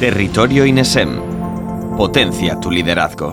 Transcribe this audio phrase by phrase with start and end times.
[0.00, 1.20] Territorio INESEM.
[1.98, 3.32] Potencia tu liderazgo.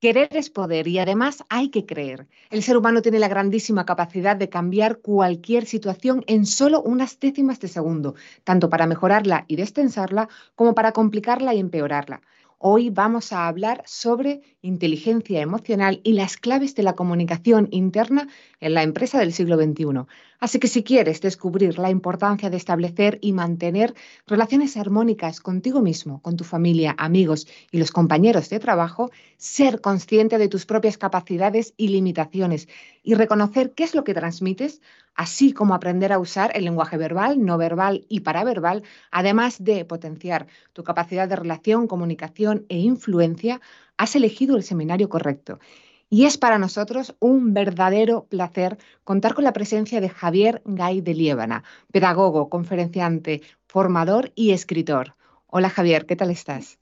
[0.00, 2.28] Querer es poder y además hay que creer.
[2.50, 7.58] El ser humano tiene la grandísima capacidad de cambiar cualquier situación en solo unas décimas
[7.58, 12.20] de segundo, tanto para mejorarla y destensarla como para complicarla y empeorarla.
[12.66, 18.28] Hoy vamos a hablar sobre inteligencia emocional y las claves de la comunicación interna
[18.64, 20.06] en la empresa del siglo XXI.
[20.40, 23.94] Así que si quieres descubrir la importancia de establecer y mantener
[24.26, 30.38] relaciones armónicas contigo mismo, con tu familia, amigos y los compañeros de trabajo, ser consciente
[30.38, 32.66] de tus propias capacidades y limitaciones
[33.02, 34.80] y reconocer qué es lo que transmites,
[35.14, 40.46] así como aprender a usar el lenguaje verbal, no verbal y paraverbal, además de potenciar
[40.72, 43.60] tu capacidad de relación, comunicación e influencia,
[43.98, 45.58] has elegido el seminario correcto.
[46.10, 51.14] Y es para nosotros un verdadero placer contar con la presencia de Javier Gay de
[51.14, 55.16] Liébana, pedagogo, conferenciante, formador y escritor.
[55.46, 56.78] Hola Javier, ¿qué tal estás?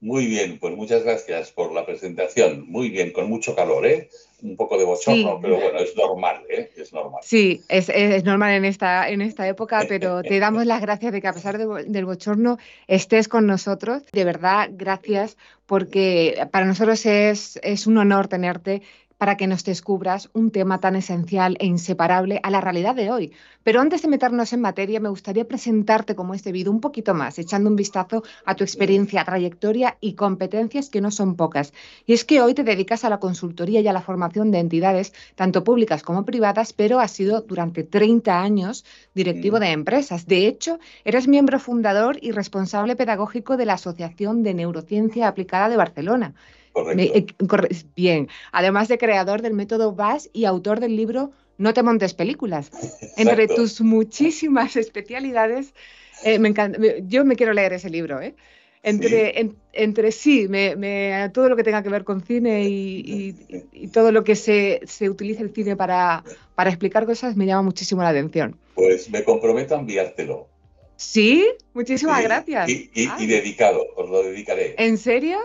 [0.00, 2.64] Muy bien, pues muchas gracias por la presentación.
[2.70, 4.08] Muy bien, con mucho calor, ¿eh?
[4.42, 6.70] Un poco de bochorno, pero bueno, es normal, ¿eh?
[6.74, 7.20] Es normal.
[7.22, 11.20] Sí, es, es, normal en esta, en esta época, pero te damos las gracias de
[11.20, 12.56] que a pesar de, del bochorno
[12.86, 14.02] estés con nosotros.
[14.12, 18.80] De verdad, gracias, porque para nosotros es, es un honor tenerte
[19.20, 23.34] para que nos descubras un tema tan esencial e inseparable a la realidad de hoy.
[23.62, 27.38] Pero antes de meternos en materia, me gustaría presentarte como es debido un poquito más,
[27.38, 31.74] echando un vistazo a tu experiencia, trayectoria y competencias que no son pocas.
[32.06, 35.12] Y es que hoy te dedicas a la consultoría y a la formación de entidades,
[35.34, 40.26] tanto públicas como privadas, pero has sido durante 30 años directivo de empresas.
[40.26, 45.76] De hecho, eres miembro fundador y responsable pedagógico de la Asociación de Neurociencia Aplicada de
[45.76, 46.34] Barcelona.
[46.74, 47.26] Eh,
[47.96, 52.70] bien, además de creador del método VAS y autor del libro No te montes películas.
[53.16, 55.74] Entre tus muchísimas especialidades,
[56.24, 56.54] eh, me
[57.06, 58.34] yo me quiero leer ese libro, ¿eh?
[58.82, 63.34] Entre sí, entre sí me, todo lo que tenga que ver con cine y,
[63.92, 68.02] todo lo que se, se utiliza el cine para, para explicar cosas me llama muchísimo
[68.02, 68.56] la atención.
[68.74, 70.48] Pues me comprometo a enviártelo.
[70.96, 72.70] Sí, muchísimas gracias.
[72.70, 74.74] Y, y, dedicado, os lo dedicaré.
[74.78, 75.38] ¿En serio?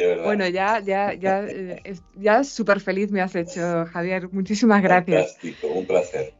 [0.00, 0.24] De verdad.
[0.24, 4.32] Bueno, ya, ya, ya, eh, ya súper feliz me has hecho, Javier.
[4.32, 5.32] Muchísimas gracias.
[5.34, 6.32] Fantástico, un placer.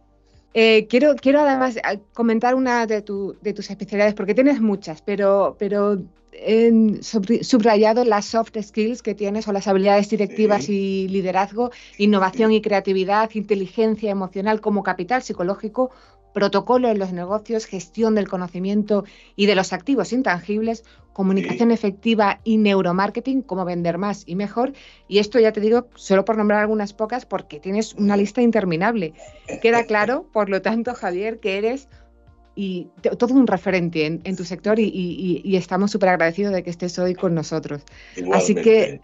[0.54, 5.02] Eh, quiero, quiero además eh, comentar una de, tu, de, tus especialidades, porque tienes muchas,
[5.02, 5.98] pero, pero
[6.32, 7.02] he
[7.42, 11.04] subrayado las soft skills que tienes o las habilidades directivas sí.
[11.04, 15.90] y liderazgo, innovación y creatividad, inteligencia emocional como capital psicológico,
[16.32, 19.04] protocolo en los negocios, gestión del conocimiento
[19.36, 21.74] y de los activos intangibles, comunicación sí.
[21.74, 24.72] efectiva y neuromarketing, cómo vender más y mejor.
[25.08, 29.12] Y esto ya te digo, solo por nombrar algunas pocas, porque tienes una lista interminable.
[29.60, 31.88] Queda claro, por lo tanto, Javier, que eres
[32.60, 36.62] y todo un referente en, en tu sector y, y, y estamos súper agradecidos de
[36.62, 37.82] que estés hoy con nosotros.
[38.16, 38.36] Igualmente.
[38.36, 39.00] Así que,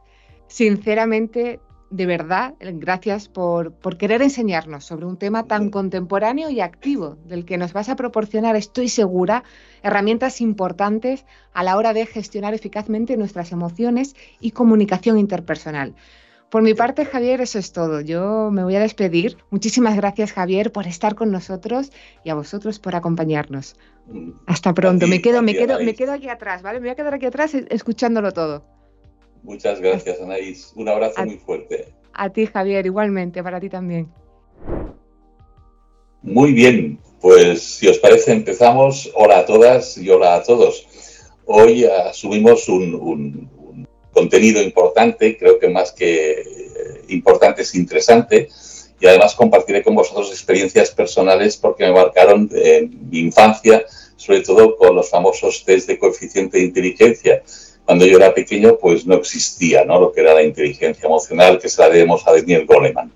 [0.46, 1.58] sinceramente,
[1.88, 7.46] de verdad, gracias por, por, querer enseñarnos sobre un tema tan contemporáneo y activo, del
[7.46, 9.42] que nos vas a proporcionar, estoy segura,
[9.82, 11.24] herramientas importantes
[11.54, 15.94] a la hora de gestionar eficazmente nuestras emociones y comunicación interpersonal.
[16.50, 18.00] Por mi parte, Javier, eso es todo.
[18.00, 19.36] Yo me voy a despedir.
[19.50, 21.90] Muchísimas gracias, Javier, por estar con nosotros
[22.24, 23.76] y a vosotros por acompañarnos.
[24.46, 25.06] Hasta pronto.
[25.08, 26.78] Me quedo, me quedo, me quedo aquí atrás, ¿vale?
[26.78, 28.64] Me voy a quedar aquí atrás escuchándolo todo.
[29.42, 30.72] Muchas gracias, Anaís.
[30.76, 31.92] Un abrazo a, muy fuerte.
[32.12, 34.08] A ti, Javier, igualmente, para ti también.
[36.22, 39.10] Muy bien, pues si os parece empezamos.
[39.14, 40.86] Hola a todas y hola a todos.
[41.44, 43.55] Hoy subimos un, un, un,
[44.16, 46.44] contenido importante, creo que más que eh,
[47.08, 48.48] importante es interesante,
[48.98, 53.84] y además compartiré con vosotros experiencias personales porque me marcaron en mi infancia,
[54.16, 57.42] sobre todo con los famosos test de coeficiente de inteligencia
[57.84, 60.00] cuando yo era pequeño, pues no existía ¿no?
[60.00, 63.12] lo que era la inteligencia emocional, que se la debemos a Daniel Goleman.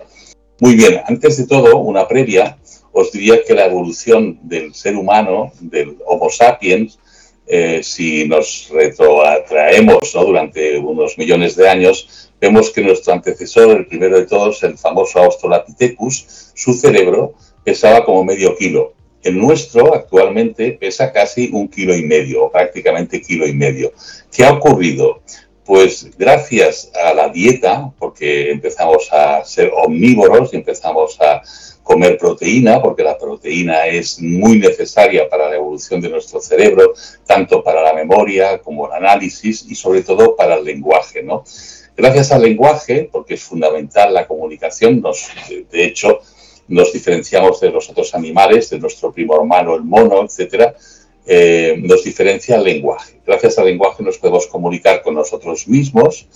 [0.60, 2.58] Muy bien, antes de todo, una previa,
[2.92, 6.98] os diría que la evolución del ser humano, del Homo sapiens,
[7.52, 14.18] eh, si nos retroatraemos durante unos millones de años, vemos que nuestro antecesor, el primero
[14.18, 18.94] de todos, el famoso Australopithecus, su cerebro pesaba como medio kilo.
[19.22, 23.92] El nuestro actualmente pesa casi un kilo y medio, o prácticamente kilo y medio.
[24.32, 25.20] ¿Qué ha ocurrido?
[25.70, 31.42] Pues gracias a la dieta, porque empezamos a ser omnívoros y empezamos a
[31.84, 36.94] comer proteína, porque la proteína es muy necesaria para la evolución de nuestro cerebro,
[37.24, 41.44] tanto para la memoria como el análisis y sobre todo para el lenguaje, ¿no?
[41.96, 45.28] Gracias al lenguaje, porque es fundamental la comunicación, nos,
[45.70, 46.18] de hecho,
[46.66, 50.74] nos diferenciamos de los otros animales, de nuestro primo hermano, el mono, etcétera,
[51.32, 53.20] eh, nos diferencia el lenguaje.
[53.24, 56.26] Gracias al lenguaje nos podemos comunicar con nosotros mismos,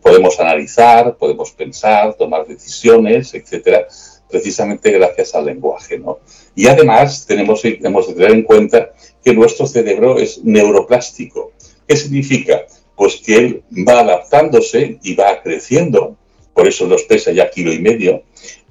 [0.00, 3.88] podemos analizar, podemos pensar, tomar decisiones, etcétera,
[4.30, 5.98] precisamente gracias al lenguaje.
[5.98, 6.20] ¿no?
[6.54, 8.92] Y además tenemos, tenemos que tener en cuenta
[9.24, 11.50] que nuestro cerebro es neuroplástico.
[11.88, 12.64] ¿Qué significa?
[12.94, 16.16] Pues que él va adaptándose y va creciendo,
[16.54, 18.22] por eso nos pesa ya kilo y medio,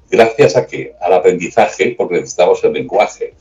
[0.09, 3.33] gracias a que al aprendizaje, porque necesitamos el lenguaje,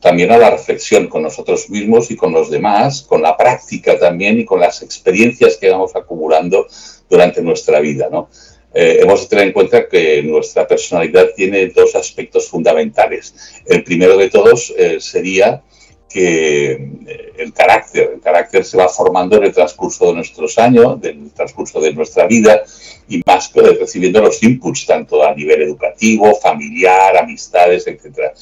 [0.00, 4.40] también a la reflexión con nosotros mismos y con los demás, con la práctica también
[4.40, 6.66] y con las experiencias que vamos acumulando
[7.08, 8.08] durante nuestra vida.
[8.10, 8.28] ¿no?
[8.72, 13.34] Eh, hemos de tener en cuenta que nuestra personalidad tiene dos aspectos fundamentales.
[13.66, 15.62] El primero de todos eh, sería
[16.08, 21.00] que eh, el carácter, el carácter se va formando en el transcurso de nuestros años,
[21.00, 22.62] del transcurso de nuestra vida
[23.08, 28.32] y más recibiendo los inputs tanto a nivel educativo, familiar, amistades, etc.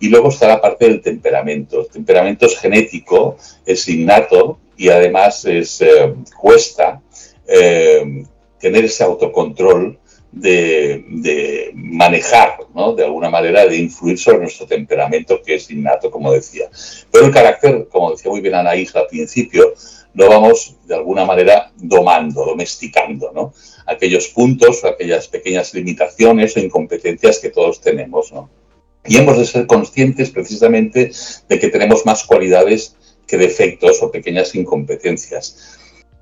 [0.00, 1.80] Y luego está la parte del temperamento.
[1.80, 3.36] El temperamento es genético,
[3.66, 5.82] es innato y además es,
[6.40, 7.00] cuesta
[7.46, 8.24] eh,
[8.60, 9.98] tener ese autocontrol
[10.30, 12.94] de, manejar, ¿no?
[12.94, 16.68] de alguna manera, de influir sobre nuestro temperamento, que es innato, como decía.
[17.10, 19.74] Pero el carácter, como decía muy bien Anaís al principio,
[20.14, 23.52] lo vamos de alguna manera domando, domesticando, ¿no?
[23.86, 28.50] Aquellos puntos, aquellas pequeñas limitaciones o incompetencias que todos tenemos, ¿no?
[29.06, 31.10] Y hemos de ser conscientes precisamente
[31.48, 32.96] de que tenemos más cualidades
[33.26, 35.78] que defectos o pequeñas incompetencias.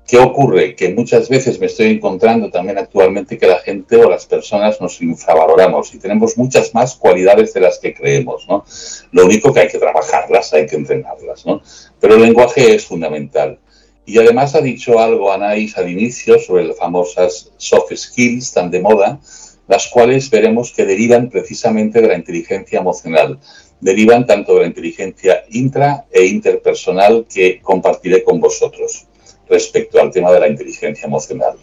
[0.07, 0.73] ¿Qué ocurre?
[0.73, 5.01] Que muchas veces me estoy encontrando también actualmente que la gente o las personas nos
[5.01, 8.63] infravaloramos y tenemos muchas más cualidades de las que creemos, ¿no?
[9.11, 11.61] Lo único que hay que trabajarlas, hay que entrenarlas, ¿no?
[11.99, 13.59] Pero el lenguaje es fundamental.
[14.05, 18.79] Y además ha dicho algo Anaís al inicio sobre las famosas soft skills tan de
[18.79, 19.19] moda,
[19.67, 23.39] las cuales veremos que derivan precisamente de la inteligencia emocional.
[23.79, 29.05] Derivan tanto de la inteligencia intra e interpersonal que compartiré con vosotros
[29.49, 31.57] respecto al tema de la inteligencia emocional.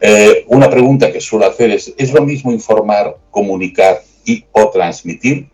[0.00, 5.48] Eh, una pregunta que suelo hacer es, ¿es lo mismo informar, comunicar y o transmitir?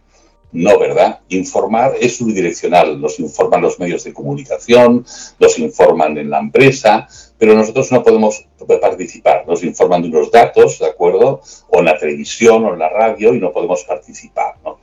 [0.55, 1.19] No, ¿verdad?
[1.31, 3.01] Informar es unidireccional.
[3.01, 5.05] Nos informan los medios de comunicación,
[5.41, 8.47] nos informan en la empresa, pero nosotros no podemos
[8.81, 9.45] participar.
[9.49, 11.43] Nos informan de unos datos, ¿de acuerdo?
[11.71, 14.79] O en la televisión o en la radio y no podemos participar, ¿no?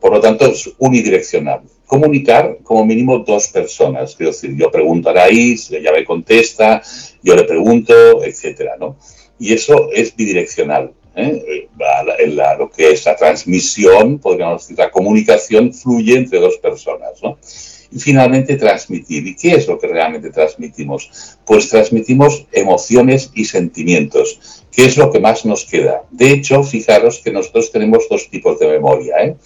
[0.00, 1.60] Por lo tanto, es unidireccional.
[1.84, 4.16] Comunicar como mínimo dos personas.
[4.16, 6.80] Quiero decir, yo pregunto a Raíz, ella me contesta,
[7.22, 8.96] yo le pregunto, etcétera, ¿no?
[9.38, 10.94] Y eso es bidireccional.
[11.16, 11.68] ¿Eh?
[11.78, 17.38] La, lo que es la transmisión, podríamos decir, la comunicación fluye entre dos personas, ¿no?
[17.92, 19.26] Y finalmente transmitir.
[19.26, 21.38] ¿Y qué es lo que realmente transmitimos?
[21.44, 26.04] Pues transmitimos emociones y sentimientos, que es lo que más nos queda.
[26.10, 29.16] De hecho, fijaros que nosotros tenemos dos tipos de memoria.
[29.24, 29.36] ¿eh?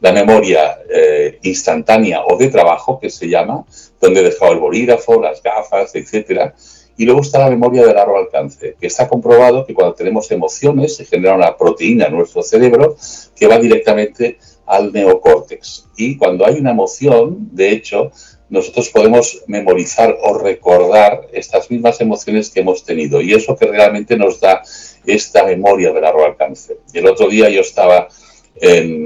[0.00, 3.64] la memoria eh, instantánea o de trabajo, que se llama,
[4.00, 6.54] donde he dejado el bolígrafo, las gafas, etcétera.
[6.96, 10.96] Y luego está la memoria de largo alcance, que está comprobado que cuando tenemos emociones
[10.96, 12.96] se genera una proteína en nuestro cerebro
[13.34, 15.88] que va directamente al neocórtex.
[15.96, 18.10] Y cuando hay una emoción, de hecho,
[18.48, 23.20] nosotros podemos memorizar o recordar estas mismas emociones que hemos tenido.
[23.20, 24.62] Y eso que realmente nos da
[25.04, 26.78] esta memoria de largo alcance.
[26.92, 28.08] Y el otro día yo estaba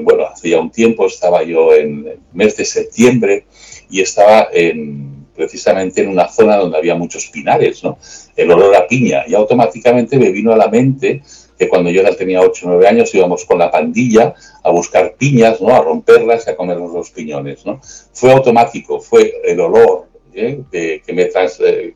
[0.05, 3.45] bueno, hacía un tiempo estaba yo en el mes de septiembre
[3.91, 7.99] y estaba en, precisamente en una zona donde había muchos pinares, ¿no?
[8.37, 9.25] El olor a piña.
[9.27, 11.23] Y automáticamente me vino a la mente
[11.59, 15.15] que cuando yo ya tenía 8 o 9 años íbamos con la pandilla a buscar
[15.17, 15.75] piñas, ¿no?
[15.75, 17.81] A romperlas y a comernos los piñones, ¿no?
[18.13, 20.63] Fue automático, fue el olor ¿eh?
[20.71, 21.95] que, me eh,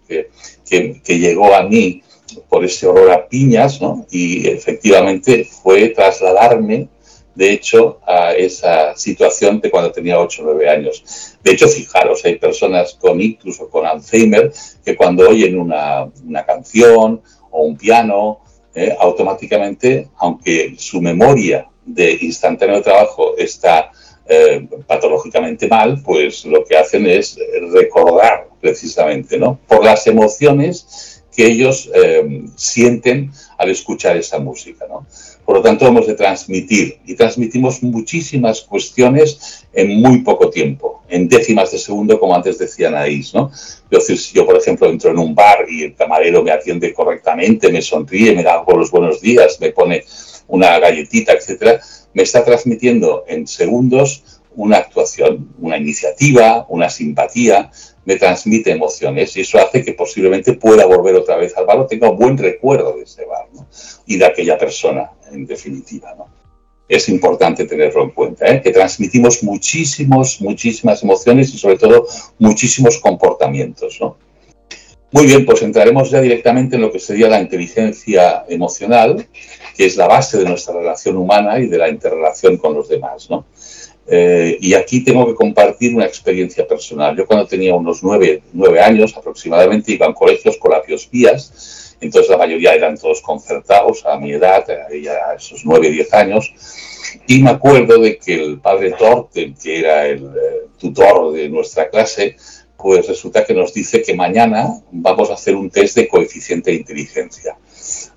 [0.64, 2.02] que, que llegó a mí
[2.48, 4.06] por ese olor a piñas, ¿no?
[4.10, 6.88] Y efectivamente fue trasladarme
[7.34, 11.36] de hecho, a esa situación de cuando tenía 8 o 9 años.
[11.42, 14.52] De hecho, fijaros, hay personas con incluso con Alzheimer
[14.84, 16.10] que cuando oyen una,
[16.46, 18.40] canción o un piano,
[18.74, 23.90] eh, automáticamente, aunque su memoria de instantáneo trabajo está
[24.26, 27.38] eh, patológicamente mal, pues lo que hacen es
[27.72, 29.58] recordar precisamente, ¿no?
[29.68, 35.06] Por las emociones que ellos eh, sienten al escuchar esa música, ¿no?
[35.44, 41.28] Por lo tanto, hemos de transmitir y transmitimos muchísimas cuestiones en muy poco tiempo, en
[41.28, 43.34] décimas de segundo, como antes decía Anaís.
[43.34, 43.50] ¿no?
[43.84, 47.70] Entonces, si yo, por ejemplo, entro en un bar y el camarero me atiende correctamente,
[47.70, 50.04] me sonríe, me da los buenos días, me pone
[50.48, 51.80] una galletita, etcétera,
[52.14, 54.22] me está transmitiendo en segundos
[54.56, 57.70] una actuación, una iniciativa, una simpatía,
[58.04, 61.87] me transmite emociones y eso hace que posiblemente pueda volver otra vez al bar o
[61.87, 63.46] tenga un buen recuerdo de ese bar
[64.06, 66.14] y de aquella persona, en definitiva.
[66.87, 68.61] es importante tenerlo en cuenta, ¿eh?
[68.61, 72.06] que transmitimos muchísimos, muchísimas emociones y sobre todo
[72.38, 73.99] muchísimos comportamientos.
[74.00, 74.18] ¿no?
[75.11, 79.26] Muy bien, pues entraremos ya directamente en lo que sería la inteligencia emocional,
[79.76, 83.30] que es la base de nuestra relación humana y de la interrelación con los demás.
[83.30, 83.46] ¿no?
[84.06, 87.16] Eh, y aquí tengo que compartir una experiencia personal.
[87.16, 92.30] Yo cuando tenía unos nueve, nueve años aproximadamente iba a colegios con labios vías, entonces
[92.30, 96.52] la mayoría eran todos concertados a mi edad, a esos nueve, diez años,
[97.26, 101.88] y me acuerdo de que el padre Torten, que era el eh, tutor de nuestra
[101.88, 102.37] clase,
[102.84, 106.76] pues resulta que nos dice que mañana vamos a hacer un test de coeficiente de
[106.76, 107.56] inteligencia.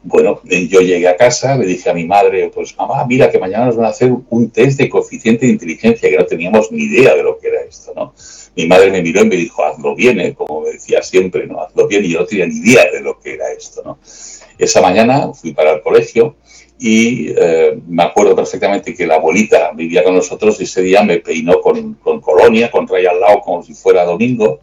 [0.03, 3.39] Bueno, eh, yo llegué a casa, le dije a mi madre, pues mamá, mira que
[3.39, 6.83] mañana nos van a hacer un test de coeficiente de inteligencia, que no teníamos ni
[6.83, 8.13] idea de lo que era esto, ¿no?
[8.57, 10.33] Mi madre me miró y me dijo, hazlo bien, ¿eh?
[10.33, 11.61] como me decía siempre, ¿no?
[11.61, 13.99] Hazlo bien, y yo no tenía ni idea de lo que era esto, ¿no?
[14.57, 16.35] Esa mañana fui para el colegio
[16.79, 21.17] y eh, me acuerdo perfectamente que la abuelita vivía con nosotros y ese día me
[21.17, 24.59] peinó con, con colonia, con raya al lado como si fuera domingo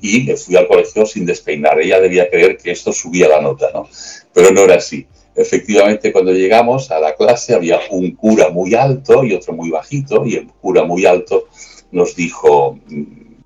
[0.00, 1.80] y me fui al colegio sin despeinar.
[1.80, 3.88] Ella debía creer que esto subía la nota, ¿no?
[4.34, 5.06] Pero no era así.
[5.34, 10.26] Efectivamente, cuando llegamos a la clase había un cura muy alto y otro muy bajito,
[10.26, 11.48] y el cura muy alto
[11.92, 12.78] nos dijo,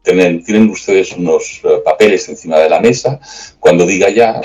[0.03, 3.21] tienen, tienen ustedes unos eh, papeles encima de la mesa,
[3.61, 4.41] cuando diga ya,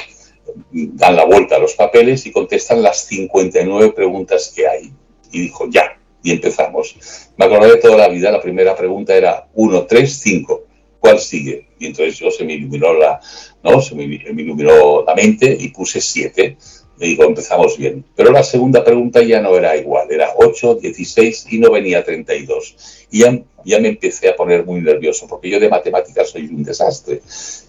[0.71, 4.91] dan la vuelta a los papeles y contestan las 59 preguntas que hay.
[5.31, 6.95] Y dijo, ya, y empezamos.
[7.37, 10.63] Me acordé de toda la vida, la primera pregunta era 1, 3, 5.
[10.99, 11.67] ¿Cuál sigue?
[11.79, 13.19] Y entonces yo se me iluminó la,
[13.63, 13.81] ¿no?
[13.81, 16.57] se me, iluminó la mente y puse 7.
[17.01, 18.05] Digo, empezamos bien.
[18.15, 23.07] Pero la segunda pregunta ya no era igual, era 8, 16 y no venía 32.
[23.09, 26.63] Y ya, ya me empecé a poner muy nervioso, porque yo de matemáticas soy un
[26.63, 27.21] desastre.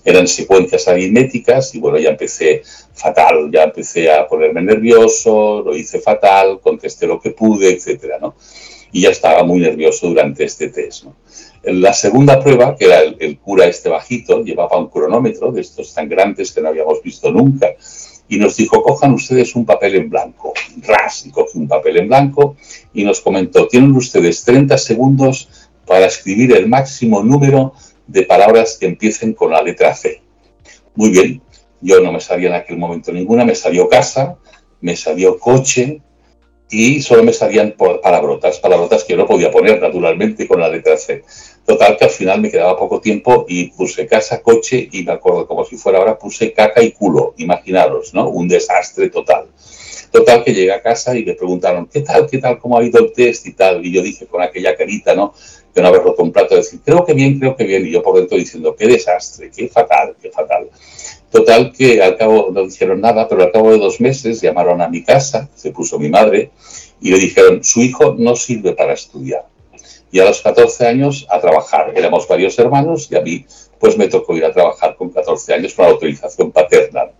[0.05, 2.61] Eran secuencias aritméticas y bueno, ya empecé
[2.93, 8.35] fatal, ya empecé a ponerme nervioso, lo hice fatal, contesté lo que pude, etcétera, ¿no?
[8.93, 11.17] Y ya estaba muy nervioso durante este test, ¿no?
[11.63, 16.09] La segunda prueba, que era el, cura este bajito, llevaba un cronómetro de estos tan
[16.09, 17.69] grandes que no habíamos visto nunca,
[18.33, 20.55] y nos dijo, cojan ustedes un papel en blanco.
[20.81, 22.57] Ras, y cogí un papel en blanco
[22.95, 27.75] y nos comentó, tienen ustedes 30 segundos para escribir el máximo número
[28.07, 30.23] de palabras que empiecen con la letra C.
[30.95, 31.43] Muy bien,
[31.83, 34.39] yo no me sabía en aquel momento ninguna, me salió casa,
[34.81, 36.01] me salió coche,
[36.73, 40.97] y solo me salían palabrotas, palabrotas que yo no podía poner naturalmente con la letra
[40.97, 41.23] C.
[41.67, 45.47] Total que al final me quedaba poco tiempo y puse casa, coche y me acuerdo
[45.47, 48.31] como si fuera ahora puse caca y culo, imaginaros, ¿no?
[48.31, 49.49] Un desastre total.
[50.11, 53.01] Total que llegué a casa y me preguntaron, ¿qué tal, qué tal, cómo ha ido
[53.01, 53.85] el test y tal?
[53.85, 55.35] Y yo dije con aquella carita, ¿no?
[55.75, 57.87] De no haber roto un plato, decir, creo que bien, creo que bien.
[57.87, 60.69] Y yo por dentro diciendo, qué desastre, qué fatal, qué fatal.
[61.31, 64.89] Total que al cabo no dijeron nada, pero al cabo de dos meses llamaron a
[64.89, 66.51] mi casa, se puso mi madre,
[67.01, 69.47] y le dijeron, su hijo no sirve para estudiar.
[70.11, 71.95] Y a los 14 años a trabajar.
[71.97, 73.47] Éramos varios hermanos y a mí
[73.79, 77.11] pues me tocó ir a trabajar con 14 años con la autorización paterna.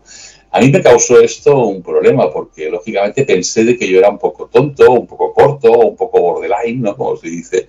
[0.51, 4.19] A mí me causó esto un problema porque lógicamente pensé de que yo era un
[4.19, 6.95] poco tonto, un poco corto, un poco borderline, ¿no?
[6.95, 7.67] Como se dice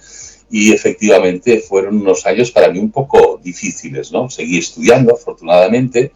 [0.53, 4.29] y efectivamente fueron unos años para mí un poco difíciles, ¿no?
[4.29, 6.11] Seguí estudiando, afortunadamente,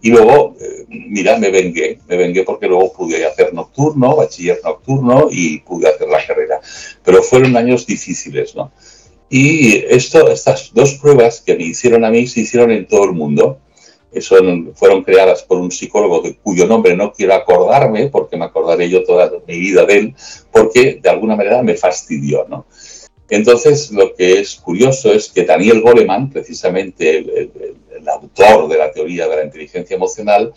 [0.00, 5.28] y luego, eh, mira, me vengué, me vengué porque luego pude hacer nocturno, bachiller nocturno,
[5.30, 6.62] y pude hacer la carrera.
[7.04, 8.72] Pero fueron años difíciles, ¿no?
[9.28, 13.12] Y esto, estas dos pruebas que me hicieron a mí se hicieron en todo el
[13.12, 13.58] mundo.
[14.18, 18.88] Son, fueron creadas por un psicólogo de cuyo nombre no quiero acordarme, porque me acordaré
[18.88, 20.14] yo toda mi vida de él,
[20.50, 22.64] porque de alguna manera me fastidió, ¿no?
[23.28, 27.50] Entonces, lo que es curioso es que Daniel Goleman, precisamente el,
[28.06, 30.52] autor de la teoría de la inteligencia emocional,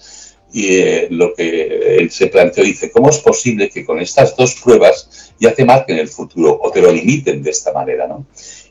[0.52, 4.56] y eh, lo que él se planteó, dice, ¿cómo es posible que con estas dos
[4.56, 8.08] pruebas ya te marquen el futuro o te lo limiten de esta manera?
[8.08, 8.26] ¿no?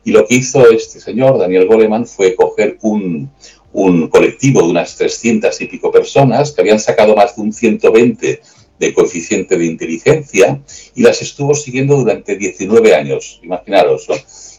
[0.05, 3.31] Y lo que hizo este señor, Daniel Goleman, fue coger un,
[3.73, 8.41] un colectivo de unas 300 y pico personas que habían sacado más de un 120
[8.79, 10.61] de coeficiente de inteligencia
[10.95, 14.07] y las estuvo siguiendo durante 19 años, imaginaros,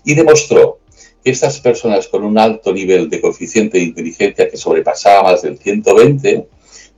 [0.04, 0.80] y demostró
[1.24, 5.58] que estas personas con un alto nivel de coeficiente de inteligencia que sobrepasaba más del
[5.58, 6.48] 120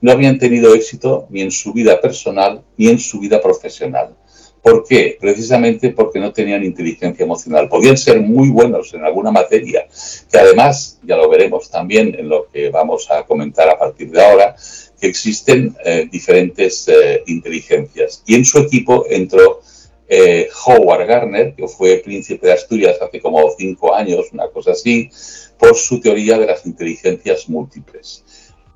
[0.00, 4.14] no habían tenido éxito ni en su vida personal ni en su vida profesional.
[4.62, 5.16] ¿Por qué?
[5.18, 7.68] Precisamente porque no tenían inteligencia emocional.
[7.68, 9.86] Podían ser muy buenos en alguna materia,
[10.30, 14.22] que además, ya lo veremos también en lo que vamos a comentar a partir de
[14.22, 14.54] ahora,
[15.00, 18.22] que existen eh, diferentes eh, inteligencias.
[18.26, 19.60] Y en su equipo entró
[20.08, 25.10] eh, Howard Gardner, que fue príncipe de Asturias hace como cinco años, una cosa así,
[25.58, 28.24] por su teoría de las inteligencias múltiples.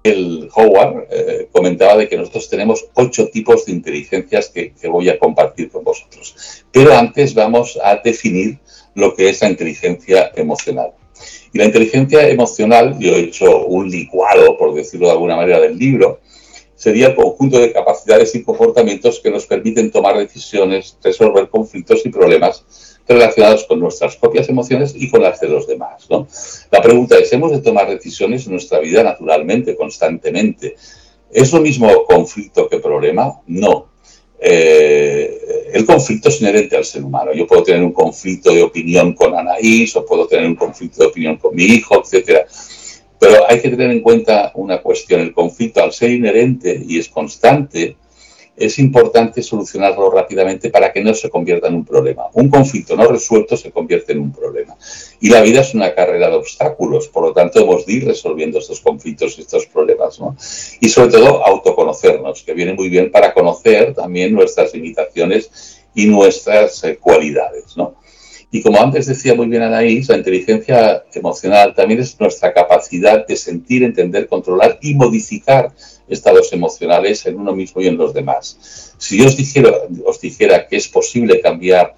[0.03, 1.09] el Howard
[1.51, 5.83] comentaba de que nosotros tenemos ocho tipos de inteligencias que, que, voy a compartir con
[5.83, 6.65] vosotros.
[6.71, 8.59] Pero antes vamos a definir
[8.95, 10.93] lo que es la inteligencia emocional.
[11.55, 15.79] Y la inteligencia emocional, yo he hecho un licuado, por decirlo de alguna manera, del
[15.79, 16.19] libro,
[16.75, 22.09] sería el conjunto de capacidades y comportamientos que nos permiten tomar decisiones, resolver conflictos y
[22.09, 26.11] problemas relacionados con nuestras propias emociones y con las de los demás.
[26.11, 26.27] ¿no?
[26.73, 30.75] La pregunta es, ¿hemos de tomar decisiones en nuestra vida naturalmente, constantemente?
[31.31, 33.41] ¿Es lo mismo conflicto que problema?
[33.47, 33.94] No.
[34.47, 37.33] Eh, el conflicto es inherente al ser humano.
[37.33, 41.09] Yo puedo tener un conflicto de opinión con Anaís o puedo tener un conflicto de
[41.09, 42.45] opinión con mi hijo, etcétera.
[43.19, 45.23] Pero hay que tener en cuenta una cuestión.
[45.23, 47.97] El conflicto, al ser inherente y es constante,
[48.57, 52.27] es importante solucionarlo rápidamente para que no se convierta en un problema.
[52.35, 54.77] Un conflicto no resuelto se convierte en un problema.
[55.21, 58.59] Y la vida es una carrera de obstáculos, por lo tanto hemos de ir resolviendo
[58.59, 60.21] estos conflictos y estos problemas.
[60.21, 60.37] ¿no?
[60.81, 66.85] Y sobre todo autoconocernos, que viene muy bien para conocer también nuestras limitaciones y nuestras
[66.85, 67.77] eh, cualidades.
[67.77, 67.97] ¿no?
[68.55, 73.35] Y como antes decía muy bien Anaís, la inteligencia emocional también es nuestra capacidad de
[73.35, 75.73] sentir, entender, controlar y modificar
[76.09, 78.95] estados emocionales en uno mismo y en los demás.
[78.99, 79.73] Si yo os dijera,
[80.05, 81.95] os dijera que es posible cambiar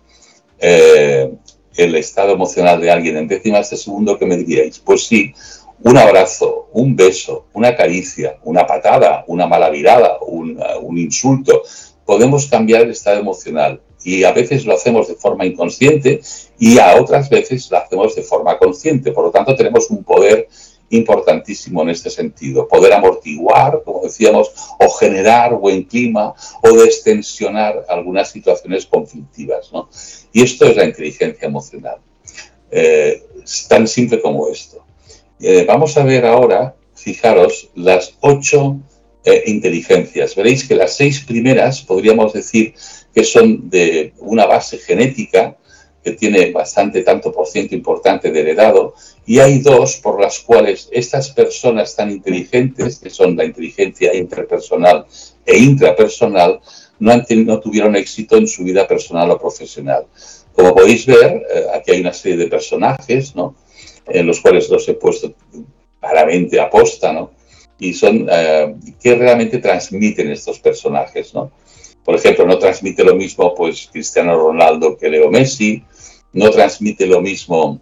[0.59, 1.31] eh,
[1.77, 4.79] el estado emocional de alguien en décimas de segundo, ¿qué me diríais?
[4.79, 5.35] Pues sí,
[5.83, 10.43] un abrazo, un beso, una caricia, una patada, una mala mirada, uh,
[10.81, 11.63] un insulto,
[12.07, 16.21] podemos cambiar el estado emocional y a veces lo hacemos de forma inconsciente
[16.59, 19.11] y a otras veces lo hacemos de forma consciente.
[19.11, 20.49] Por lo tanto, tenemos un poder
[20.91, 22.69] importantísimo en este sentido.
[22.69, 29.73] Poder amortiguar, como decíamos, o generar buen clima o destensionar algunas situaciones conflictivas.
[29.73, 29.89] ¿no?
[30.33, 31.99] Y esto es la inteligencia emocional.
[32.71, 33.23] Eh,
[33.69, 34.85] tan simple como esto.
[35.41, 38.79] Eh, vamos a ver ahora, fijaros, las ocho
[39.25, 40.35] eh, inteligencias.
[40.35, 42.75] Veréis que las seis primeras podríamos decir
[43.15, 45.57] que son de una base genética
[46.07, 48.95] que tiene bastante tanto por ciento importante de heredado,
[49.27, 55.05] y hay dos por las cuales estas personas tan inteligentes, que son la inteligencia interpersonal
[55.45, 56.61] e intrapersonal,
[57.01, 60.07] no, han no tuvieron éxito en su vida personal o profesional.
[60.53, 63.57] Como podéis ver, eh, aquí hay una serie de personajes, ¿no?
[64.07, 65.35] En los cuales los he puesto
[65.99, 67.33] claramente a posta, ¿no?
[67.81, 71.51] Y son eh, que realmente transmiten estos personajes, ¿no?
[72.07, 75.83] Por ejemplo, no transmite lo mismo pues Cristiano Ronaldo que Leo Messi,
[76.33, 77.81] no transmite lo mismo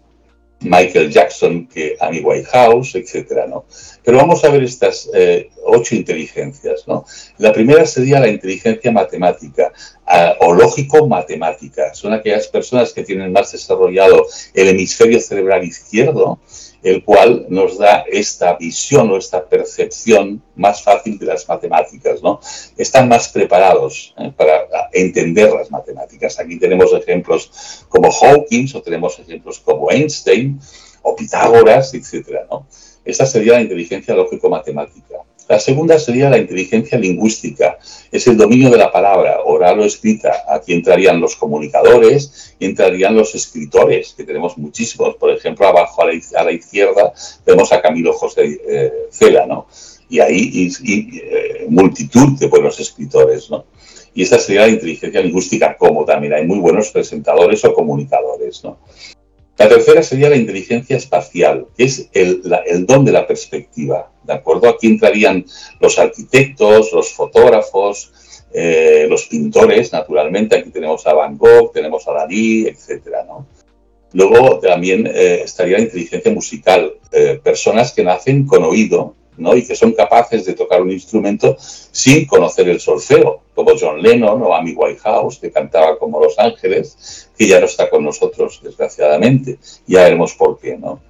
[0.60, 3.66] Michael Jackson que Amy Whitehouse, etcétera, ¿no?
[4.02, 7.04] Pero vamos a ver estas eh, ocho inteligencias, ¿no?
[7.36, 9.72] La primera sería la inteligencia matemática
[10.06, 11.94] uh, o lógico-matemática.
[11.94, 16.38] Son aquellas personas que tienen más desarrollado el hemisferio cerebral izquierdo
[16.84, 22.40] el cual nos da esta visión o esta percepción más fácil de las matemáticas, ¿no?
[22.76, 24.30] Están más preparados ¿eh?
[24.36, 26.38] para entender las matemáticas.
[26.38, 30.60] Aquí tenemos ejemplos como Hawkins o tenemos ejemplos como Einstein
[31.02, 32.66] o Pitágoras, etcétera, ¿no?
[33.02, 35.16] Esta sería la inteligencia lógico-matemática.
[35.48, 37.78] La segunda sería la inteligencia lingüística,
[38.10, 40.44] es el dominio de la palabra, oral o escrita.
[40.48, 45.16] Aquí entrarían los comunicadores y entrarían los escritores, que tenemos muchísimos.
[45.16, 46.06] Por ejemplo, abajo a
[46.44, 47.12] la, izquierda
[47.44, 49.66] vemos a Camilo José eh, Cela, ¿no?
[50.08, 53.66] Y ahí y, eh, multitud de buenos escritores, ¿no?
[54.14, 58.78] Y esta sería la inteligencia lingüística, como también hay muy buenos presentadores o comunicadores, ¿no?
[59.58, 62.42] La tercera sería la inteligencia espacial, que es el,
[62.86, 64.10] don de la perspectiva.
[64.24, 64.68] ¿De acuerdo?
[64.68, 65.44] Aquí entrarían
[65.80, 68.12] los arquitectos, los fotógrafos,
[68.52, 70.56] eh, los pintores, naturalmente.
[70.56, 73.46] Aquí tenemos a Van Gogh, tenemos a Dalí, etcétera, ¿no?
[74.14, 79.56] Luego también eh, estaría la inteligencia musical, eh, personas que nacen con oído ¿no?
[79.56, 84.40] y que son capaces de tocar un instrumento sin conocer el solfeo, como John Lennon
[84.40, 89.58] o Amy Whitehouse, que cantaba como Los Ángeles, que ya no está con nosotros, desgraciadamente.
[89.88, 90.76] Ya veremos por qué.
[90.78, 91.00] ¿no?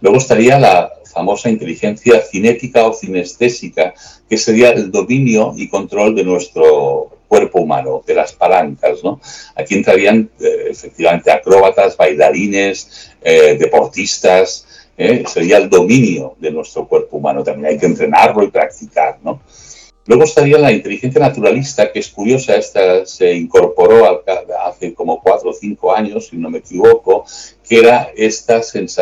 [0.00, 3.94] Luego estaría la famosa inteligencia cinética o cinestésica,
[4.28, 9.02] que sería el dominio y control de nuestro cuerpo humano, de las palancas.
[9.02, 9.20] ¿no?
[9.54, 15.24] Aquí entrarían eh, efectivamente acróbatas, bailarines, eh, deportistas, ¿eh?
[15.26, 17.42] sería el dominio de nuestro cuerpo humano.
[17.42, 19.40] También hay que entrenarlo y practicar, ¿no?
[20.06, 24.22] Luego estaría la inteligencia naturalista, que es curiosa, esta se incorporó
[24.66, 27.24] hace como cuatro o cinco años, si no me equivoco,
[27.66, 28.60] que era esta,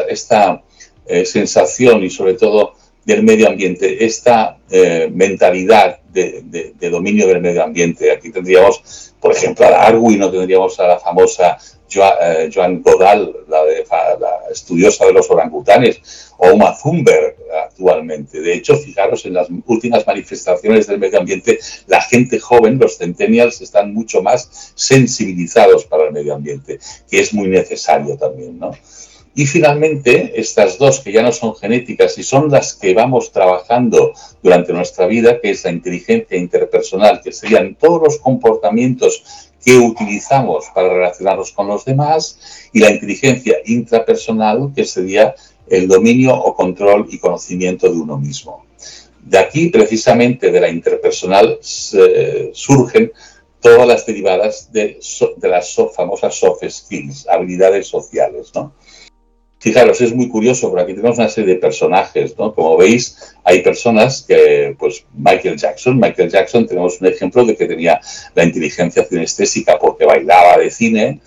[0.08, 0.62] esta
[1.06, 7.64] eh, sensación y sobre todo del medio ambiente, esta eh, mentalidad de, dominio del medio
[7.64, 8.12] ambiente.
[8.12, 11.58] Aquí tendríamos, por ejemplo, a Darwin, no tendríamos a la famosa
[11.94, 13.62] eh, Joan Godal, la,
[14.50, 16.74] estudiosa de los orangutanes, o Uma
[17.64, 18.40] actualmente.
[18.40, 23.60] De hecho, fijaros, en las últimas manifestaciones del medio ambiente, la gente joven, los centennials,
[23.60, 26.78] están mucho más sensibilizados para el medio ambiente,
[27.10, 28.72] que es muy necesario también, ¿no?
[29.34, 34.12] Y finalmente, estas dos que ya no son genéticas y son las que vamos trabajando
[34.42, 40.66] durante nuestra vida, que es la inteligencia interpersonal, que serían todos los comportamientos que utilizamos
[40.74, 45.34] para relacionarnos con los demás, y la inteligencia intrapersonal, que sería
[45.68, 48.64] el dominio o control y conocimiento de uno mismo.
[49.20, 53.12] De aquí, precisamente, de la interpersonal, surgen
[53.60, 54.98] todas las derivadas de,
[55.36, 58.72] de las famosas soft skills, habilidades sociales, ¿no?
[59.62, 62.52] Fijaros, es muy curioso, porque aquí tenemos una serie de personajes, ¿no?
[62.52, 67.66] Como veis, hay personas que, pues Michael Jackson, Michael Jackson tenemos un ejemplo de que
[67.66, 68.00] tenía
[68.34, 71.20] la inteligencia cinestésica porque bailaba de cine,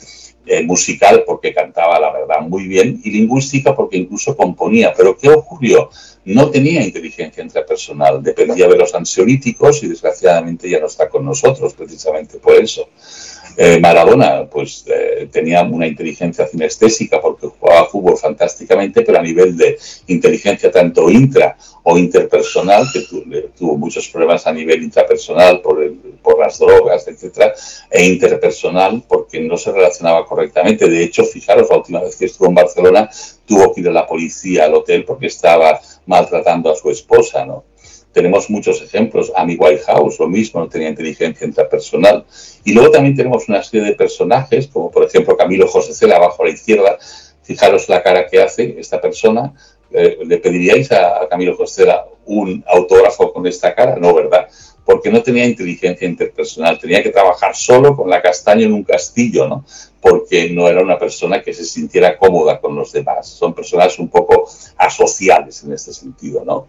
[0.47, 4.93] eh, musical porque cantaba, la verdad, muy bien, y lingüística porque incluso componía.
[4.93, 5.89] Pero ¿qué ocurrió?
[6.25, 11.73] No tenía inteligencia intrapersonal, dependía de los ansiolíticos y desgraciadamente ya no está con nosotros
[11.73, 12.89] precisamente por eso.
[13.57, 19.55] Eh, Maradona, pues eh, tenía una inteligencia cinestésica porque jugaba fútbol fantásticamente, pero a nivel
[19.55, 23.01] de inteligencia tanto intra o interpersonal, que
[23.57, 25.79] tuvo muchos problemas a nivel intrapersonal por,
[26.21, 27.53] por las drogas, etcétera,
[27.89, 30.89] e interpersonal porque no se relacionaba correctamente.
[30.89, 33.09] De hecho, fijaros, la última vez que estuvo en Barcelona
[33.45, 37.63] tuvo que ir a la policía al hotel porque estaba maltratando a su esposa, ¿no?
[38.15, 39.29] Tenemos muchos ejemplos.
[39.35, 42.25] Amy Whitehouse, lo mismo, no tenía inteligencia intrapersonal.
[42.63, 46.41] Y luego también tenemos una serie de personajes, como por ejemplo Camilo José Cela, abajo
[46.41, 46.97] a la izquierda.
[47.43, 49.53] Fijaros la cara que hace esta persona.
[49.91, 53.97] Eh, ¿Le pediríais a, Camilo José Cela un autógrafo con esta cara?
[53.97, 54.47] No, ¿verdad?
[54.85, 56.79] Porque no tenía inteligencia interpersonal.
[56.79, 59.65] Tenía que trabajar solo con la castaña en un castillo, ¿no?
[59.99, 63.27] Porque no era una persona que se sintiera cómoda con los demás.
[63.27, 66.67] Son personas un poco asociales en este sentido, ¿no?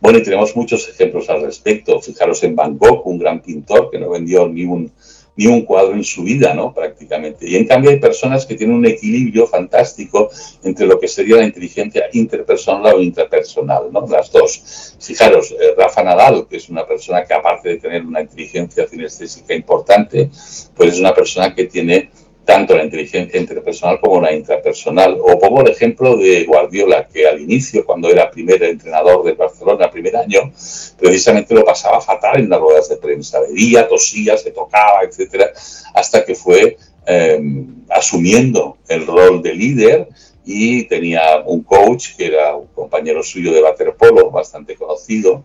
[0.00, 2.00] Bueno, y tenemos muchos ejemplos al respecto.
[2.00, 4.92] Fijaros en Van Gogh, un gran pintor que no vendió ni un,
[5.36, 6.72] ni un cuadro en su vida, ¿no?
[6.72, 7.48] Prácticamente.
[7.48, 10.30] Y en cambio hay personas que tienen un equilibrio fantástico
[10.64, 14.06] entre lo que sería la inteligencia interpersonal o intrapersonal, ¿no?
[14.08, 14.96] Las dos.
[15.00, 19.54] Fijaros, eh, Rafa Nadal, que es una persona que aparte de tener una inteligencia cinestésica
[19.54, 20.30] importante,
[20.74, 22.10] pues es una persona que tiene
[22.46, 25.18] tanto la inteligencia interpersonal como la intrapersonal.
[25.20, 29.90] O pongo el ejemplo de Guardiola, que al inicio, cuando era primer entrenador de Barcelona,
[29.90, 30.52] primer año,
[30.96, 33.40] precisamente lo pasaba fatal en las ruedas de prensa.
[33.40, 35.50] Bebía, tosía, se tocaba, etcétera,
[35.92, 40.08] hasta que fue em, asumiendo el rol de líder
[40.44, 45.42] y tenía un coach que era un compañero suyo de waterpolo, bastante conocido,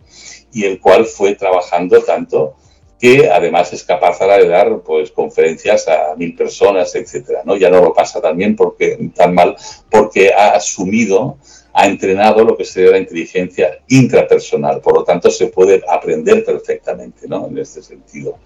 [0.54, 2.56] y el cual fue trabajando tanto
[3.02, 7.42] que además es capaz de dar pues, conferencias a mil personas, etcétera.
[7.44, 7.56] ¿no?
[7.56, 9.56] Ya no lo pasa tan porque, tan mal
[9.90, 11.40] porque ha asumido,
[11.74, 14.82] ha entrenado lo que sería la inteligencia intrapersonal.
[14.82, 17.48] Por lo tanto, se puede aprender perfectamente ¿no?
[17.48, 18.38] en este sentido.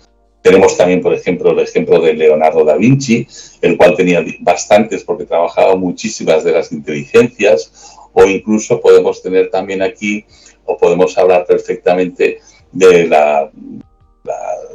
[0.41, 3.27] Tenemos también, por ejemplo, el ejemplo de Leonardo da Vinci,
[3.61, 9.81] el cual tenía bastantes porque trabajaba muchísimas de las inteligencias, o incluso podemos tener también
[9.81, 10.23] aquí,
[10.63, 12.39] o podemos hablar perfectamente
[12.71, 13.51] de la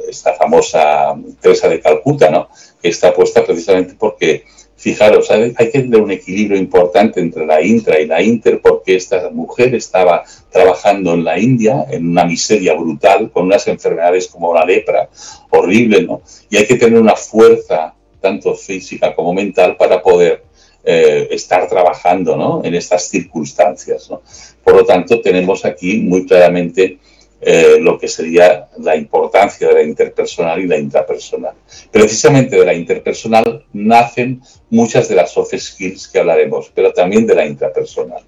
[0.07, 2.49] esta famosa Teresa de Calcuta, ¿no?
[2.81, 4.43] que está puesta precisamente porque,
[4.75, 9.29] fijaros, hay, que tener un equilibrio importante entre la intra y la inter, porque esta
[9.29, 14.65] mujer estaba trabajando en la India en una miseria brutal, con unas enfermedades como la
[14.65, 15.09] lepra,
[15.51, 16.21] horrible, ¿no?
[16.49, 20.43] Y hay que tener una fuerza, tanto física como mental, para poder
[20.83, 22.61] eh, estar trabajando ¿no?
[22.63, 24.09] en estas circunstancias.
[24.09, 24.23] ¿no?
[24.63, 26.97] Por lo tanto, tenemos aquí muy claramente
[27.43, 31.55] eh, lo que sería la importancia de la interpersonal y la intrapersonal.
[31.89, 37.33] Precisamente de la interpersonal nacen muchas de las soft skills que hablaremos, pero también de
[37.33, 38.23] la intrapersonal.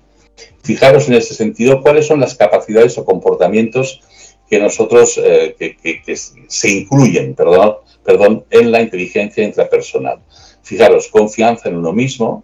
[0.63, 4.02] Fijaros en este sentido cuáles son las capacidades o comportamientos
[4.49, 6.15] que nosotros eh, que,
[6.47, 10.19] se incluyen perdón, perdón, en la inteligencia intrapersonal.
[10.63, 12.43] Fijaros, confianza en uno mismo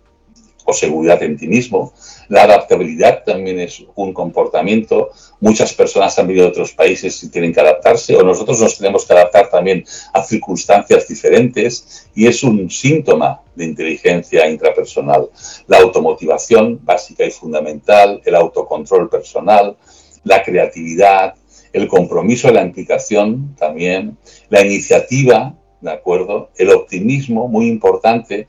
[0.74, 1.94] seguridad en ti mismo,
[2.28, 5.10] la adaptabilidad también es un comportamiento.
[5.40, 9.06] Muchas personas han venido de otros países y tienen que adaptarse, o nosotros nos tenemos
[9.06, 15.30] que adaptar también a circunstancias diferentes, y es un síntoma de inteligencia intrapersonal.
[15.68, 19.78] La automotivación básica y fundamental, el autocontrol personal,
[20.24, 21.36] la creatividad,
[21.74, 24.18] el compromiso la implicación también,
[24.50, 26.50] la iniciativa, ¿de acuerdo?
[26.56, 28.48] El optimismo, muy importante.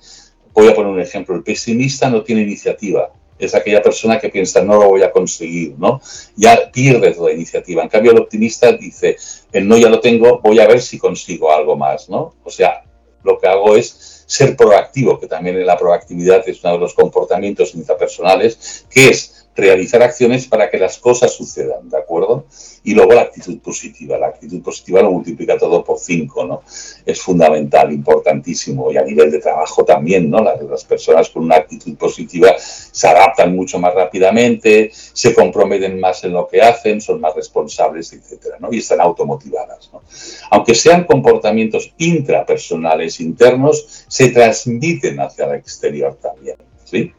[0.52, 1.34] Voy a poner un ejemplo.
[1.34, 3.10] El pesimista no tiene iniciativa
[3.40, 6.00] es aquella persona que piensa no lo voy a conseguir, ¿no?
[6.36, 7.82] Ya pierde toda iniciativa.
[7.82, 9.16] En cambio, el optimista dice,
[9.50, 12.34] el no ya lo tengo, voy a ver si consigo algo más, ¿no?
[12.44, 12.84] O sea,
[13.24, 17.74] lo que hago es ser proactivo, que también la proactividad es uno de los comportamientos
[17.74, 22.46] intrapersonales, que es realizar acciones para que las cosas sucedan, ¿de acuerdo?
[22.84, 24.16] Y luego la actitud positiva.
[24.16, 26.62] La actitud positiva lo multiplica todo por cinco, ¿no?
[27.04, 28.90] Es fundamental, importantísimo.
[28.90, 30.42] Y a nivel de trabajo también, ¿no?
[30.42, 36.24] Las, las personas con una actitud positiva se adaptan mucho más rápidamente, se comprometen más
[36.24, 38.68] en lo que hacen, son más responsables, etcétera, ¿no?
[38.72, 40.02] Y están automotivadas, ¿no?
[40.50, 47.12] Aunque sean comportamientos intrapersonales internos, se transmiten hacia el exterior también, ¿sí?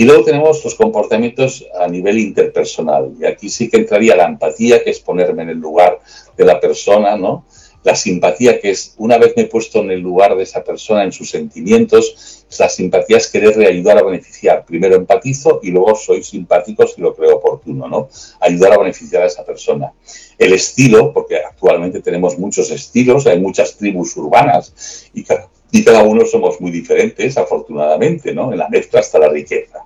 [0.00, 3.12] Y luego tenemos los comportamientos a nivel interpersonal.
[3.20, 6.00] Y aquí sí que entraría la empatía, que es ponerme en el lugar
[6.38, 7.44] de la persona, ¿no?
[7.84, 11.04] La simpatía, que es una vez me he puesto en el lugar de esa persona,
[11.04, 14.64] en sus sentimientos, la simpatía es quererle ayudar a beneficiar.
[14.64, 18.08] Primero empatizo y luego soy simpático si lo creo oportuno, ¿no?
[18.40, 19.92] Ayudar a beneficiar a esa persona.
[20.38, 26.02] El estilo, porque actualmente tenemos muchos estilos, hay muchas tribus urbanas y cada, y cada
[26.04, 28.50] uno somos muy diferentes, afortunadamente, ¿no?
[28.50, 29.84] En la mezcla está la riqueza.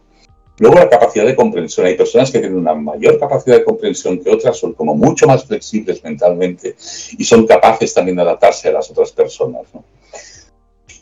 [0.59, 1.87] Luego la capacidad de comprensión.
[1.87, 5.45] Hay personas que tienen una mayor capacidad de comprensión que otras, son como mucho más
[5.45, 6.77] flexibles mentalmente
[7.19, 9.62] y son capaces también de adaptarse a las otras personas.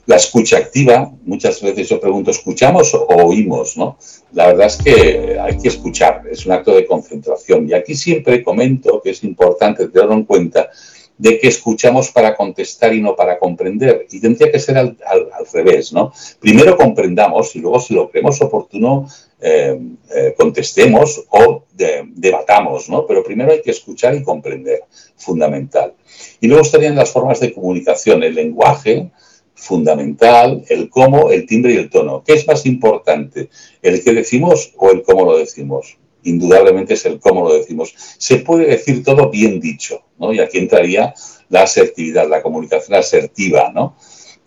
[0.06, 3.76] La escucha activa, muchas veces yo pregunto, ¿escuchamos o oímos?
[3.76, 3.98] ¿no?
[4.32, 7.68] La verdad es que hay que escuchar, es un acto de concentración.
[7.68, 10.70] Y aquí siempre comento que es importante tenerlo en cuenta
[11.18, 14.08] de que escuchamos para contestar y no para comprender.
[14.10, 16.12] Y tendría que ser al, al, al revés, ¿no?
[16.40, 19.06] Primero comprendamos y luego, si lo creemos oportuno,
[19.44, 19.78] eh,
[20.14, 23.06] eh, contestemos o de, debatamos, ¿no?
[23.06, 24.84] Pero primero hay que escuchar y comprender,
[25.16, 25.94] fundamental.
[26.40, 29.10] Y luego estarían las formas de comunicación, el lenguaje,
[29.54, 32.22] fundamental, el cómo, el timbre y el tono.
[32.24, 33.48] ¿Qué es más importante,
[33.82, 35.98] el que decimos o el cómo lo decimos?
[36.24, 37.94] indudablemente es el cómo lo decimos.
[38.18, 40.32] Se puede decir todo bien dicho, ¿no?
[40.32, 41.14] Y aquí entraría
[41.48, 43.96] la asertividad, la comunicación asertiva, ¿no?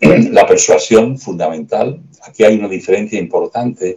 [0.00, 2.00] La persuasión fundamental.
[2.22, 3.96] Aquí hay una diferencia importante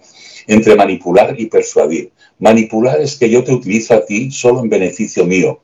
[0.50, 2.12] entre manipular y persuadir.
[2.40, 5.62] Manipular es que yo te utilizo a ti solo en beneficio mío,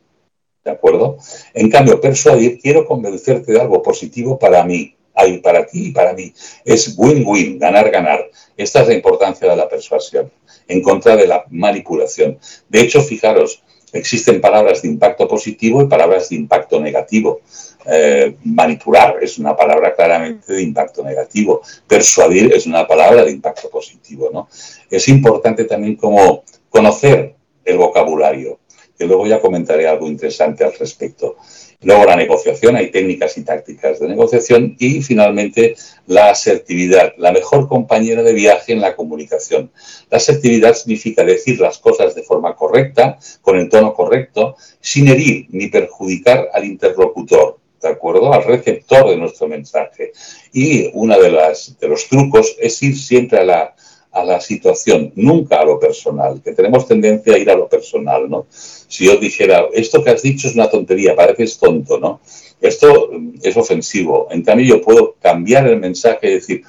[0.64, 1.18] ¿de acuerdo?
[1.56, 4.96] En cambio, persuadir, quiero convencerte de algo positivo para mí,
[5.42, 6.32] para ti y para mí.
[6.64, 8.30] Es win-win, ganar-ganar.
[8.56, 10.32] Esta es la importancia de la persuasión
[10.68, 12.38] en contra de la manipulación.
[12.70, 13.64] De hecho, fijaros,
[13.98, 17.42] existen palabras de impacto positivo y palabras de impacto negativo.
[17.88, 21.62] Eh, manipular es una palabra claramente de impacto negativo.
[21.88, 24.30] Persuadir es una palabra de impacto positivo.
[24.34, 24.50] ¿no?
[24.90, 28.60] Es importante también como conocer el vocabulario,
[28.98, 31.38] que luego ya comentaré algo interesante al respecto.
[31.82, 35.76] Luego la negociación, hay técnicas y tácticas de negociación y finalmente
[36.08, 39.72] la asertividad, la mejor compañera de viaje en la comunicación.
[40.10, 45.48] La asertividad significa decir las cosas de forma correcta, con el tono correcto, sin herir
[45.50, 47.60] ni perjudicar al interlocutor.
[47.82, 48.34] ¿De acuerdo?
[48.34, 50.12] Al receptor de nuestro mensaje.
[50.52, 53.76] Y uno de, las, de los trucos es ir siempre a la,
[54.16, 58.30] a la situación, nunca a lo personal, que tenemos tendencia a ir a lo personal,
[58.30, 58.48] ¿no?
[58.50, 62.22] Si yo dijera, esto que has dicho es una tontería, pareces tonto, ¿no?
[62.62, 63.10] Esto
[63.44, 64.28] es ofensivo.
[64.32, 66.64] En cambio, yo puedo cambiar el mensaje y decir,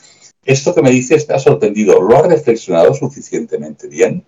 [0.45, 4.25] esto que me dices te ha sorprendido, ¿lo has reflexionado suficientemente bien?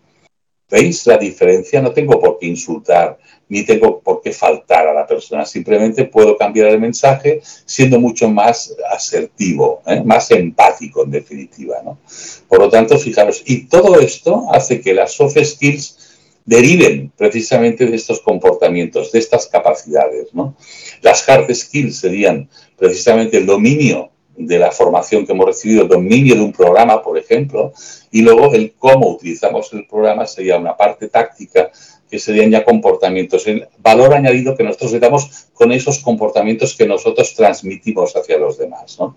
[0.70, 1.80] ¿Veis la diferencia?
[1.80, 5.44] No tengo por qué insultar ni tengo por qué faltar a la persona.
[5.46, 10.02] Simplemente puedo cambiar el mensaje siendo mucho más asertivo, ¿eh?
[10.04, 11.76] más empático en definitiva.
[11.82, 11.98] ¿no?
[12.46, 15.96] Por lo tanto, fijaros, y todo esto hace que las soft skills
[16.44, 20.34] deriven precisamente de estos comportamientos, de estas capacidades.
[20.34, 20.54] ¿no?
[21.02, 26.36] Las hard skills serían precisamente el dominio de la formación que hemos recibido, el dominio
[26.36, 27.72] de un programa, por ejemplo,
[28.10, 31.70] y luego el cómo utilizamos el programa sería una parte táctica
[32.08, 36.86] que serían ya comportamientos, el valor añadido que nosotros le damos con esos comportamientos que
[36.86, 38.96] nosotros transmitimos hacia los demás.
[38.98, 39.16] ¿no?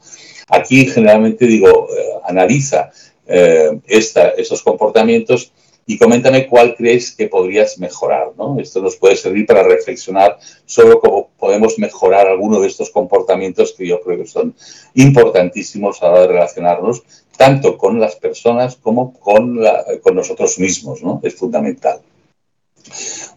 [0.49, 2.91] Aquí generalmente digo, eh, analiza
[3.27, 5.53] eh, esta, esos comportamientos
[5.85, 8.31] y coméntame cuál crees que podrías mejorar.
[8.37, 8.59] ¿no?
[8.59, 13.87] Esto nos puede servir para reflexionar sobre cómo podemos mejorar alguno de estos comportamientos que
[13.87, 14.53] yo creo que son
[14.93, 17.03] importantísimos a la hora de relacionarnos
[17.35, 19.59] tanto con las personas como con,
[20.03, 21.01] con nosotros mismos.
[21.01, 21.19] ¿no?
[21.23, 21.99] Es fundamental.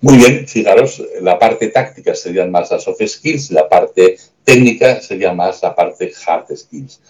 [0.03, 5.33] Muy bien, fijaros, la parte táctica serían más las soft skills, la parte técnica sería
[5.33, 7.01] más la parte hard skills.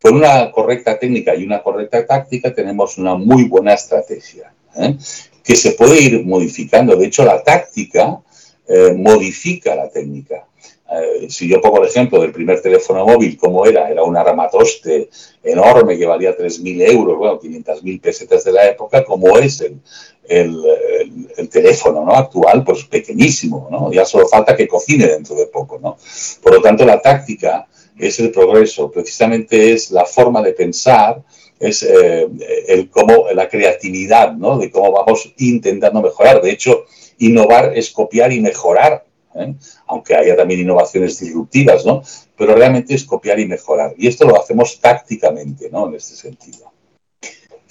[0.00, 4.96] Con una correcta técnica y una correcta táctica tenemos una muy buena estrategia, ¿eh?
[5.42, 6.96] que se puede ir modificando.
[6.96, 8.20] De hecho, la táctica
[8.68, 10.46] eh, modifica la técnica.
[10.90, 13.90] Eh, si yo pongo el ejemplo del primer teléfono móvil, ¿cómo era?
[13.90, 15.08] Era una ramatoste
[15.42, 19.80] enorme que valía 3.000 euros, bueno, 500.000 pesetas de la época, como es el,
[20.28, 20.62] el,
[21.00, 22.12] el, el, teléfono ¿no?
[22.12, 23.90] actual, pues pequeñísimo.
[23.92, 25.96] Ya solo falta que cocine dentro de poco, ¿no?
[26.42, 27.66] Por lo tanto, la táctica
[27.98, 31.22] es el progreso, precisamente es la forma de pensar
[31.58, 32.28] es eh,
[32.68, 34.58] el cómo, la creatividad, ¿no?
[34.58, 36.42] De cómo vamos intentando mejorar.
[36.42, 36.84] De hecho,
[37.18, 39.54] innovar es copiar y mejorar, ¿eh?
[39.86, 42.02] aunque haya también innovaciones disruptivas, ¿no?
[42.36, 43.94] Pero realmente es copiar y mejorar.
[43.98, 45.88] Y esto lo hacemos tácticamente, ¿no?
[45.88, 46.74] En este sentido.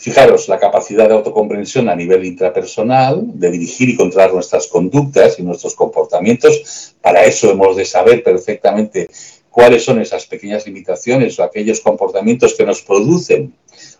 [0.03, 5.43] Fijaros, la capacidad de autocomprensión a nivel intrapersonal, de dirigir y controlar nuestras conductas y
[5.43, 6.93] nuestros comportamientos.
[7.01, 9.07] Para eso hemos de saber perfectamente
[9.49, 13.53] cuáles son esas pequeñas limitaciones o aquellos comportamientos que nos producen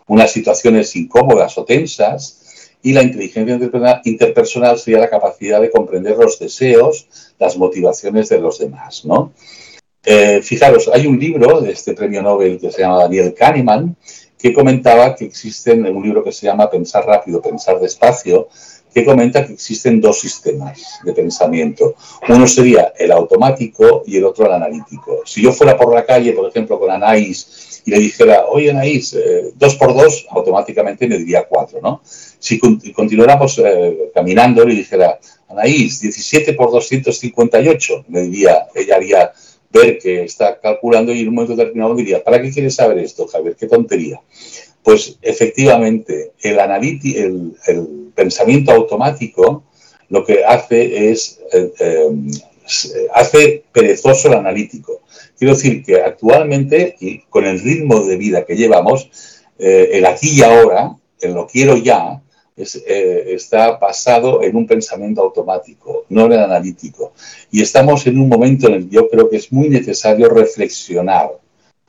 [0.06, 2.43] unas situaciones incómodas o tensas.
[2.84, 3.58] Y la inteligencia
[4.04, 9.04] interpersonal sería la capacidad de comprender los deseos, las motivaciones de los demás.
[9.04, 9.32] ¿no?
[10.04, 13.96] Eh, fijaros, hay un libro de este premio Nobel que se llama Daniel Kahneman,
[14.38, 18.48] que comentaba que existen, en un libro que se llama Pensar rápido, pensar despacio,
[18.94, 21.96] que comenta que existen dos sistemas de pensamiento.
[22.28, 25.22] Uno sería el automático y el otro el analítico.
[25.24, 29.12] Si yo fuera por la calle, por ejemplo, con Anaís y le dijera, oye Anaís,
[29.14, 32.02] eh, dos por dos, automáticamente me diría cuatro, ¿no?
[32.04, 32.60] Si
[32.92, 39.32] continuáramos eh, caminando, le dijera, Anaís, 17 por 258, me diría, ella haría
[39.72, 43.26] ver que está calculando y en un momento determinado diría, ¿para qué quieres saber esto,
[43.26, 43.56] Javier?
[43.56, 44.20] ¿Qué tontería?
[44.84, 49.64] Pues efectivamente, el, el, el pensamiento automático
[50.08, 55.02] lo que hace es, eh, eh, hace perezoso el analítico.
[55.38, 59.10] Quiero decir que actualmente, y con el ritmo de vida que llevamos,
[59.58, 62.22] eh, el aquí y ahora, el lo quiero ya,
[62.56, 67.12] eh, está basado en un pensamiento automático, no en el analítico.
[67.50, 71.32] Y estamos en un momento en el que yo creo que es muy necesario reflexionar,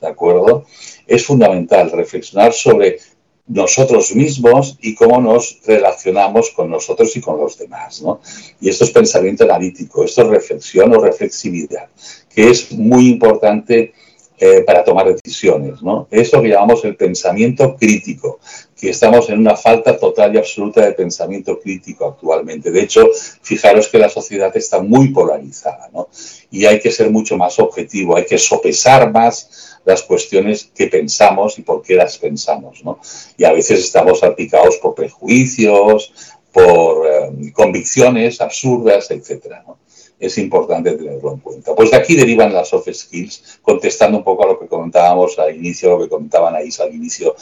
[0.00, 0.64] ¿de acuerdo?
[1.06, 2.98] Es fundamental reflexionar sobre
[3.48, 8.20] nosotros mismos y cómo nos relacionamos con nosotros y con los demás, ¿no?
[8.60, 11.88] Y esto es pensamiento analítico, esto es reflexión o reflexividad,
[12.34, 13.92] que es muy importante
[14.38, 16.08] eh, para tomar decisiones, ¿no?
[16.10, 18.38] Eso que llamamos el pensamiento crítico
[18.78, 22.70] que estamos en una falta total y absoluta de pensamiento crítico actualmente.
[22.70, 23.08] De hecho,
[23.40, 26.08] fijaros que la sociedad está muy polarizada, ¿no?
[26.50, 31.58] Y hay que ser mucho más objetivo, hay que sopesar más las cuestiones que pensamos
[31.58, 32.98] y por qué las pensamos, ¿no?
[33.38, 36.12] Y a veces estamos salpicados por prejuicios,
[36.52, 39.08] por eh, convicciones absurdas,
[39.66, 39.78] ¿no?
[40.18, 41.74] es importante tenerlo en cuenta.
[41.74, 45.54] Pues de aquí derivan las soft skills, contestando un poco a lo que comentábamos al
[45.54, 47.36] inicio, lo que comentaban ahí al inicio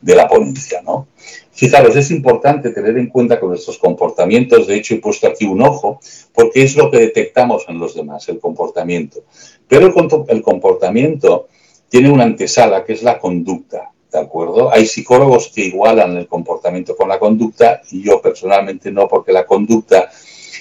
[0.00, 1.08] de la ponencia, ¿no?
[1.52, 5.60] Fijaros, es importante tener en cuenta con nuestros comportamientos, de hecho he puesto aquí un
[5.60, 6.00] ojo,
[6.32, 9.24] porque es lo que detectamos en los demás, el comportamiento.
[9.68, 9.92] Pero
[10.28, 11.48] el comportamiento
[11.90, 14.72] tiene una antesala, que es la conducta, ¿de acuerdo?
[14.72, 19.44] Hay psicólogos que igualan el comportamiento con la conducta y yo personalmente no, porque la
[19.44, 20.08] conducta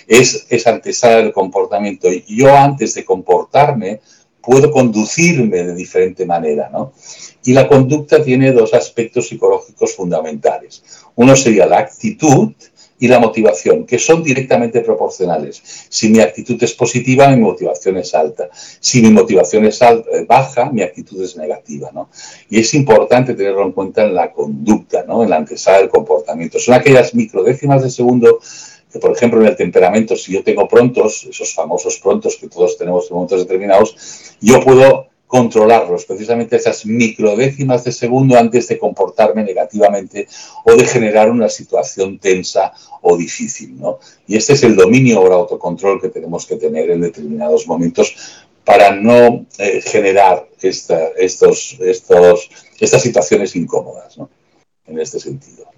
[0.07, 2.11] es, es antesala del comportamiento.
[2.11, 4.01] Y yo antes de comportarme
[4.41, 6.93] puedo conducirme de diferente manera, ¿no?
[7.43, 10.83] Y la conducta tiene dos aspectos psicológicos fundamentales.
[11.15, 12.53] Uno sería la actitud
[12.99, 15.61] y la motivación, que son directamente proporcionales.
[15.89, 18.49] Si mi actitud es positiva, mi motivación es alta.
[18.53, 21.91] Si mi motivación es eh, baja, mi actitud es negativa.
[21.93, 22.09] ¿no?
[22.49, 25.23] Y es importante tenerlo en cuenta en la conducta, ¿no?
[25.23, 26.59] en la antesala del comportamiento.
[26.59, 28.39] Son aquellas microdécimas de segundo
[28.91, 32.77] que, por ejemplo, en el temperamento, si yo tengo prontos, esos famosos prontos que todos
[32.77, 39.43] tenemos en momentos determinados, yo puedo controlarlos, precisamente esas microdécimas de segundo antes de comportarme
[39.43, 40.27] negativamente
[40.65, 43.79] o de generar una situación tensa o difícil.
[43.79, 43.99] ¿no?
[44.25, 48.15] Y este es el dominio o el autocontrol que tenemos que tener en determinados momentos
[48.65, 54.31] para no eh, generar esta, estos, estos, estas situaciones incómodas ¿no?
[54.87, 55.68] en este sentido.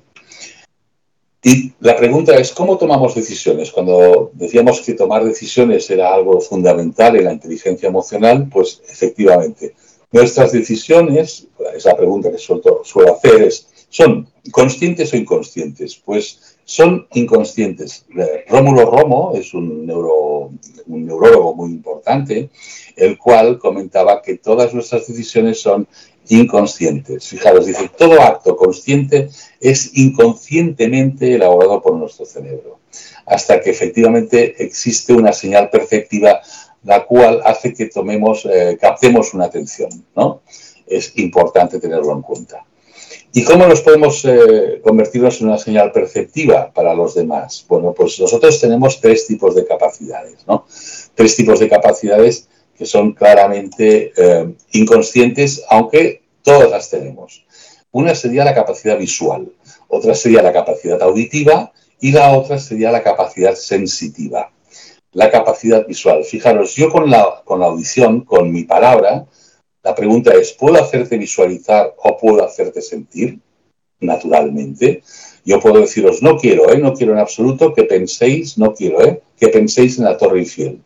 [1.44, 3.72] Y la pregunta es, ¿cómo tomamos decisiones?
[3.72, 9.74] Cuando decíamos que tomar decisiones era algo fundamental en la inteligencia emocional, pues efectivamente,
[10.12, 15.96] nuestras decisiones, esa pregunta que suelo, suelo hacer es, ¿son conscientes o inconscientes?
[15.96, 18.06] Pues son inconscientes.
[18.48, 20.52] Rómulo Romo es un, neuro,
[20.86, 22.50] un neurólogo muy importante,
[22.96, 25.88] el cual comentaba que todas nuestras decisiones son
[26.32, 27.28] inconscientes.
[27.28, 32.80] Fijaros, dice, todo acto consciente es inconscientemente elaborado por nuestro cerebro,
[33.26, 36.42] hasta que efectivamente existe una señal perceptiva
[36.84, 40.42] la cual hace que tomemos, eh, captemos una atención, ¿no?
[40.88, 42.66] Es importante tenerlo en cuenta.
[43.34, 47.64] ¿Y cómo nos podemos eh, convertirnos en una señal perceptiva para los demás?
[47.68, 50.66] Bueno, pues nosotros tenemos tres tipos de capacidades, ¿no?
[51.14, 52.48] Tres tipos de capacidades
[52.78, 57.46] que son claramente eh, inconscientes, aunque todas las tenemos.
[57.92, 59.52] Una sería la capacidad visual,
[59.88, 64.52] otra sería la capacidad auditiva y la otra sería la capacidad sensitiva.
[65.14, 66.24] La capacidad visual.
[66.24, 69.26] Fijaros, yo con la, con la audición, con mi palabra,
[69.84, 73.40] la pregunta es, ¿puedo hacerte visualizar o puedo hacerte sentir?
[74.02, 75.04] naturalmente.
[75.46, 76.78] Yo puedo deciros, no quiero, ¿eh?
[76.78, 79.22] no quiero en absoluto que penséis, no quiero, ¿eh?
[79.40, 80.82] que penséis en la Torre Eiffel.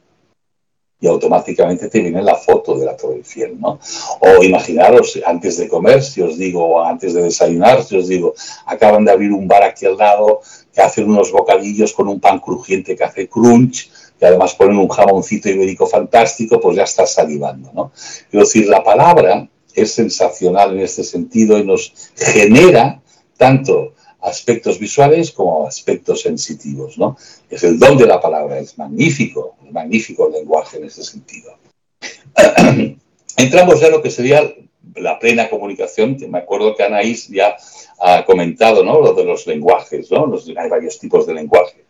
[1.00, 3.80] Y automáticamente te viene la foto de la Torre Eiffel, ¿no?
[4.22, 8.34] O imaginaros, antes de comer, si os digo, o antes de desayunar, si os digo,
[8.66, 10.42] acaban de abrir un bar aquí al lado
[10.74, 14.88] que hacen unos bocadillos con un pan crujiente que hace crunch, que además ponen un
[14.88, 17.92] jamoncito ibérico fantástico, pues ya estás salivando, ¿no?
[18.30, 23.02] Quiero decir, la palabra es sensacional en este sentido y nos genera
[23.38, 23.95] tanto
[24.26, 27.18] aspectos visuales como aspectos sensitivos, ¿no?
[27.50, 31.54] Es el don de la palabra, es magnífico, magnífico el lenguaje en ese sentido.
[33.38, 34.52] Entramos ya en lo que sería
[34.96, 37.56] la plena comunicación, que me acuerdo que Anaís ya
[38.00, 39.00] ha comentado, ¿no?
[39.00, 40.34] Lo de los lenguajes, ¿no?
[40.58, 41.86] hay varios tipos de lenguaje.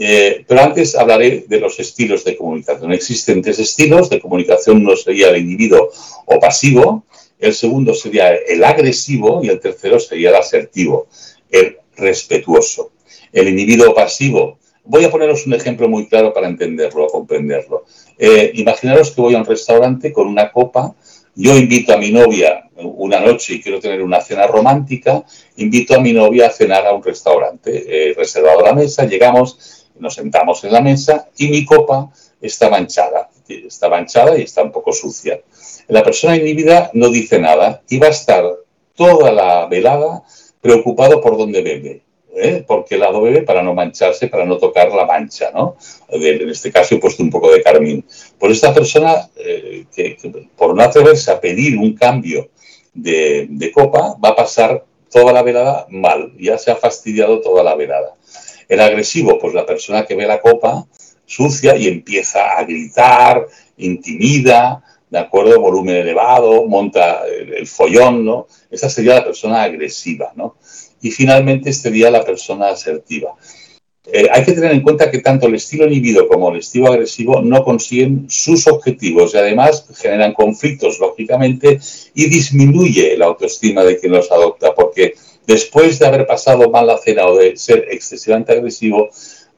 [0.00, 2.92] Eh, pero antes hablaré de los estilos de comunicación.
[2.92, 4.78] Existen tres estilos de comunicación.
[4.78, 5.90] Uno sería el individuo
[6.26, 7.04] o pasivo,
[7.38, 11.08] el segundo sería el agresivo y el tercero sería el asertivo
[11.50, 12.92] el respetuoso.
[13.32, 14.58] El individuo pasivo.
[14.84, 17.84] Voy a poneros un ejemplo muy claro para entenderlo, comprenderlo.
[18.16, 20.94] Eh, imaginaros que voy a un restaurante con una copa,
[21.34, 25.24] yo invito a mi novia una noche y quiero tener una cena romántica,
[25.56, 28.10] invito a mi novia a cenar a un restaurante.
[28.10, 33.30] He reservado la mesa, llegamos, nos sentamos en la mesa y mi copa está manchada.
[33.48, 35.40] Está manchada y está un poco sucia.
[35.88, 38.44] La persona inhibida no dice nada y va a estar
[38.94, 40.22] toda la velada
[40.60, 42.02] preocupado por dónde bebe.
[42.34, 42.64] ¿eh?
[42.66, 43.42] ¿Por qué lado bebe?
[43.42, 45.76] Para no mancharse, para no tocar la mancha, ¿no?
[46.08, 48.04] en este caso he puesto un poco de carmín.
[48.38, 50.16] Por esta persona, eh, que,
[50.56, 52.50] por no atreverse a pedir un cambio
[52.94, 57.74] de, copa, va a pasar toda la velada mal, ya se ha fastidiado toda la
[57.74, 58.14] velada.
[58.68, 60.86] El agresivo, pues la persona que ve la copa
[61.24, 63.46] sucia y empieza a gritar,
[63.76, 65.60] intimida, ¿de acuerdo?
[65.60, 68.46] Volumen elevado, monta el, follón, ¿no?
[68.70, 70.56] Esa sería la persona agresiva, ¿no?
[71.00, 73.34] Y finalmente estaría la persona asertiva.
[74.10, 77.42] Eh, hay que tener en cuenta que tanto el estilo inhibido como el estilo agresivo
[77.42, 81.78] no consiguen sus objetivos y además generan conflictos, lógicamente,
[82.14, 85.14] y disminuye la autoestima de quien los adopta, porque
[85.46, 89.10] después de haber pasado mal la cena o de ser excesivamente agresivo,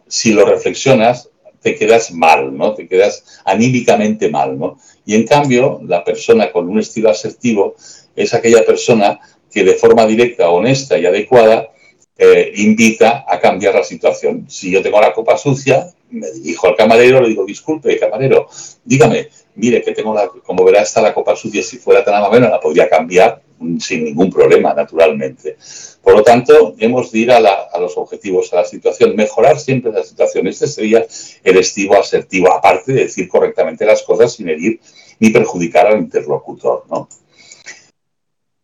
[0.08, 1.30] si lo reflexionas,
[1.60, 2.74] te quedas mal, ¿no?
[2.74, 4.78] Te quedas anímicamente mal, ¿no?
[5.10, 7.74] Y en cambio, la persona con un estilo asertivo
[8.14, 9.18] es aquella persona
[9.50, 11.68] que de forma directa, honesta y adecuada
[12.16, 14.46] eh, invita a cambiar la situación.
[14.48, 18.46] Si yo tengo la copa sucia, me dirijo al camarero, le digo, disculpe, camarero,
[18.84, 22.42] dígame, mire, que tengo la, como verá, está la copa sucia, si fuera tan amable,
[22.42, 23.42] la podría cambiar
[23.80, 25.56] sin ningún problema, naturalmente.
[26.02, 27.40] Por lo tanto, hemos de ir a,
[27.78, 30.46] los objetivos, a la situación, mejorar siempre la situación.
[30.46, 31.04] Este sería
[31.44, 34.80] el estilo asertivo, aparte de decir correctamente las cosas sin herir
[35.20, 36.84] ni perjudicar al interlocutor.
[36.90, 37.08] ¿no?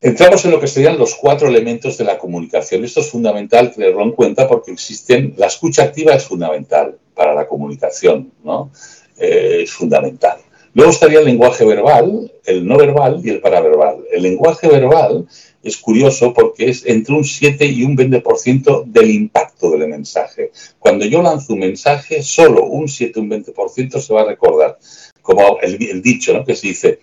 [0.00, 2.84] Entramos en lo que serían los cuatro elementos de la comunicación.
[2.84, 7.48] Esto es fundamental tenerlo en cuenta porque existen, la escucha activa es fundamental para la
[7.48, 8.70] comunicación, ¿no?
[9.16, 10.38] Eh, es fundamental.
[10.74, 14.04] Luego estaría el lenguaje verbal, el no verbal y el paraverbal.
[14.12, 15.26] El lenguaje verbal
[15.62, 20.52] es curioso porque es entre un 7 y un 20% del impacto del mensaje.
[20.78, 24.78] Cuando yo lanzo un mensaje, solo un 7 un 20% se va a recordar.
[25.27, 27.01] Como el, dicho que se dice,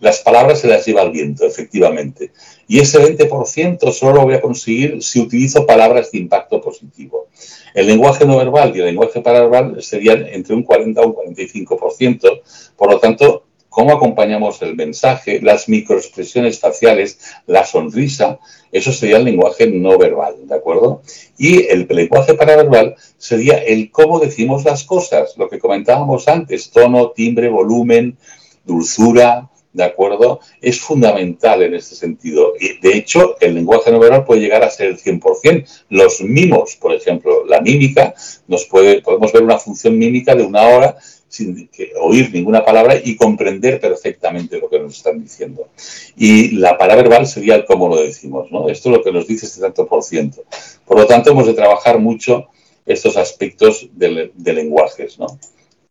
[0.00, 2.32] las palabras se las lleva el viento, efectivamente.
[2.66, 7.28] Y ese 20% solo lo voy a conseguir si utilizo palabras de impacto positivo.
[7.74, 12.40] El lenguaje no verbal y el lenguaje paraverbal serían entre un 40 y un 45%.
[12.76, 13.45] Por lo tanto,
[13.76, 18.38] cómo acompañamos el mensaje, las microexpresiones faciales, la sonrisa,
[18.72, 21.02] eso sería el lenguaje no verbal, ¿de acuerdo?
[21.36, 27.10] Y el lenguaje paraverbal sería el cómo decimos las cosas, lo que comentábamos antes, tono,
[27.10, 28.16] timbre, volumen,
[28.64, 30.40] dulzura, ¿de acuerdo?
[30.62, 32.54] Es fundamental en este sentido.
[32.58, 35.66] Y de hecho, el lenguaje no verbal puede llegar a ser el 100%.
[35.90, 38.14] Los mimos, por ejemplo, la mímica,
[38.48, 40.96] nos puede, podemos ver una función mímica de una hora
[41.36, 41.68] sin
[42.00, 45.68] oír ninguna palabra y comprender perfectamente lo que nos están diciendo.
[46.16, 48.68] Y la palabra verbal sería el cómo lo decimos, ¿no?
[48.68, 50.44] Esto es lo que nos dice este tanto por ciento.
[50.86, 52.46] Por lo tanto, hemos de trabajar mucho
[52.86, 55.26] estos aspectos de, lenguajes, ¿no?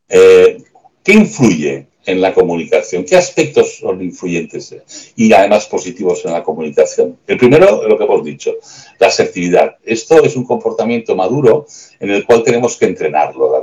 [0.09, 0.57] Eh,
[1.03, 3.03] ¿Qué influye en la comunicación.
[3.03, 4.75] ¿Qué aspectos son influyentes
[5.15, 7.17] y además positivos en la comunicación?
[7.27, 8.55] El primero, lo que hemos dicho,
[8.99, 9.77] la asertividad.
[9.83, 11.65] Esto es un comportamiento maduro
[11.99, 13.57] en el cual tenemos que entrenarlo, ¿de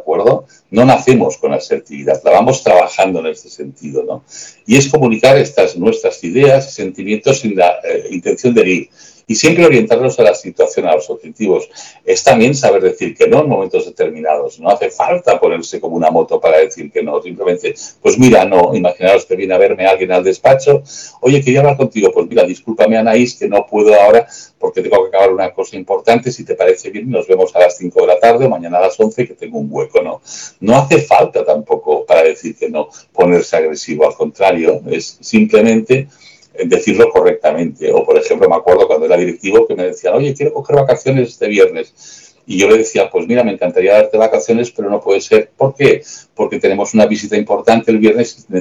[0.70, 4.25] No nacemos con asertividad, la vamos trabajando en este sentido, ¿no?
[4.66, 8.89] Y es comunicar estas nuestras ideas y sentimientos sin la eh, intención de herir.
[9.27, 11.68] Y siempre orientarlos a la situación, a los objetivos.
[12.05, 14.59] Es también saber decir que no en momentos determinados.
[14.61, 17.20] No hace falta ponerse como una moto para decir que no.
[17.23, 20.83] Simplemente, pues mira, no, imaginaros que viene a verme alguien al despacho.
[21.20, 22.11] Oye, quería hablar contigo.
[22.12, 24.27] Pues mira, discúlpame, Anaís, que no puedo ahora
[24.59, 26.31] porque tengo que acabar una cosa importante.
[26.31, 28.83] Si te parece bien, nos vemos a las 5 de la tarde o mañana a
[28.83, 30.23] las 11 que tengo un hueco, ¿no?
[30.61, 34.07] No hace falta tampoco para decir que no ponerse agresivo.
[34.07, 36.09] Al contrario, es simplemente
[36.64, 37.92] decirlo correctamente.
[37.92, 41.28] O, por ejemplo, me acuerdo cuando era directivo que me decían, oye, quiero coger vacaciones
[41.28, 42.34] este viernes.
[42.44, 45.50] Y yo le decía, pues mira, me encantaría darte vacaciones, pero no puede ser.
[45.57, 46.03] ¿Por qué?
[46.34, 48.53] Porque tenemos una visita importante el viernes y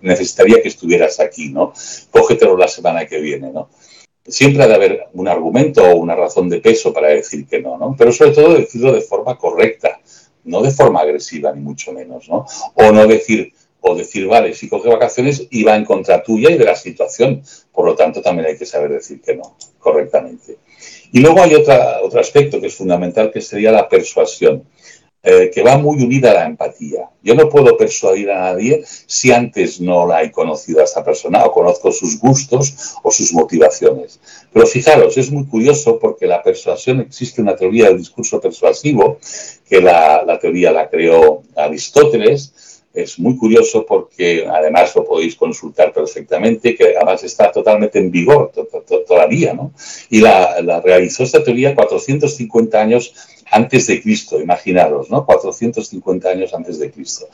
[0.00, 1.72] necesitaría que estuvieras aquí, ¿no?
[2.10, 3.68] Cógetelo la semana que viene, ¿no?
[4.26, 7.78] Siempre ha de haber un argumento o una razón de peso para decir que no,
[7.78, 7.94] ¿no?
[7.96, 10.00] Pero sobre todo decirlo de forma correcta,
[10.44, 12.44] no de forma agresiva, ni mucho menos, ¿no?
[12.74, 16.58] O no decir, o decir, vale, si coge vacaciones y va en contra tuya y
[16.58, 17.42] de la situación.
[17.72, 20.58] Por lo tanto, también hay que saber decir que no, correctamente.
[21.12, 24.64] Y luego hay otra, otro aspecto que es fundamental, que sería la persuasión,
[25.20, 27.10] eh, que va muy unida a la empatía.
[27.22, 31.44] Yo no puedo persuadir a nadie si antes no la he conocido a esta persona
[31.44, 34.20] o conozco sus gustos o sus motivaciones.
[34.52, 39.18] Pero fijaros, es muy curioso porque la persuasión existe una teoría del discurso persuasivo,
[39.68, 42.52] que la, la teoría la creó Aristóteles,
[43.02, 48.52] es muy curioso porque además lo podéis consultar perfectamente, que además está totalmente en vigor
[49.06, 49.72] todavía, ¿no?
[50.10, 53.14] Y la, realizó esta teoría 450 años
[53.50, 55.24] antes de Cristo, imaginaros, ¿no?
[55.24, 57.28] 450 años antes de Cristo.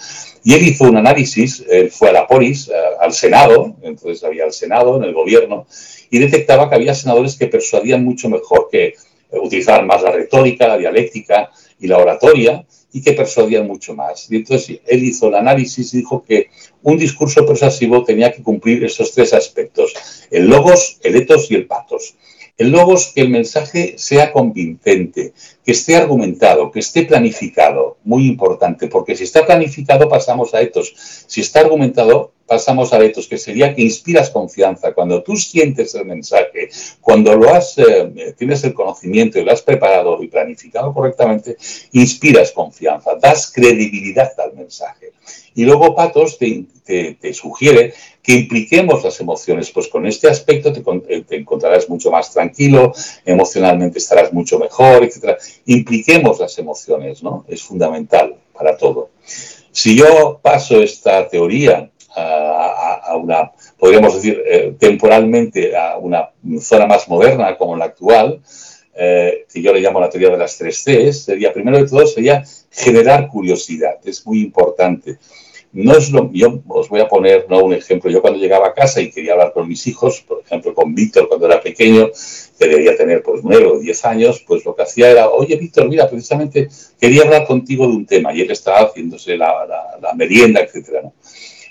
[0.44, 4.96] Y él hizo un análisis, fue a la polis, al Senado, entonces había el Senado,
[4.96, 5.66] en el gobierno,
[6.10, 8.94] y detectaba que había senadores que persuadían mucho mejor, que
[9.32, 11.50] utilizaban más la retórica, la dialéctica
[11.80, 12.64] y la oratoria,
[12.95, 14.30] y que persuadían mucho más.
[14.30, 16.49] Y entonces él hizo el análisis y dijo que
[16.82, 19.92] un discurso persuasivo tenía que cumplir estos tres aspectos,
[20.30, 22.14] el logos, el etos y el patos.
[22.57, 25.32] El logos, que el mensaje sea convincente,
[25.64, 30.94] que esté argumentado, que esté planificado, muy importante, porque si está planificado pasamos a etos,
[31.26, 34.92] si está argumentado pasamos a etos, que sería que inspiras confianza.
[34.92, 36.68] Cuando tú sientes el mensaje,
[37.00, 41.56] cuando lo has, eh, tienes el conocimiento y lo has preparado y planificado correctamente,
[41.92, 45.12] inspiras confianza, das credibilidad al mensaje.
[45.56, 50.82] Y luego Patos te, te, sugiere que impliquemos las emociones, pues con este aspecto te,
[51.08, 52.92] eh, te, encontrarás mucho más tranquilo,
[53.24, 55.38] emocionalmente estarás mucho mejor, etc.
[55.66, 57.44] Impliquemos las emociones, ¿no?
[57.48, 59.10] Es fundamental para todo.
[59.72, 67.08] Si yo paso esta teoría a, una, podríamos decir, eh, temporalmente a una zona más
[67.08, 68.40] moderna como la actual,
[68.96, 72.06] eh, que yo le llamo la teoría de las tres Cs, sería, primero de todo,
[72.06, 73.98] sería generar curiosidad.
[74.04, 75.18] Es muy importante.
[75.74, 77.58] No es lo, yo os voy a poner ¿no?
[77.64, 78.08] un ejemplo.
[78.08, 81.26] Yo cuando llegaba a casa y quería hablar con mis hijos, por ejemplo con Víctor
[81.26, 82.10] cuando era pequeño,
[82.56, 85.88] que debía tener pues nueve o diez años, pues lo que hacía era, oye Víctor,
[85.88, 86.68] mira, precisamente
[87.00, 89.66] quería hablar contigo de un tema y él estaba haciéndose la,
[90.00, 91.10] la, merienda, etcétera.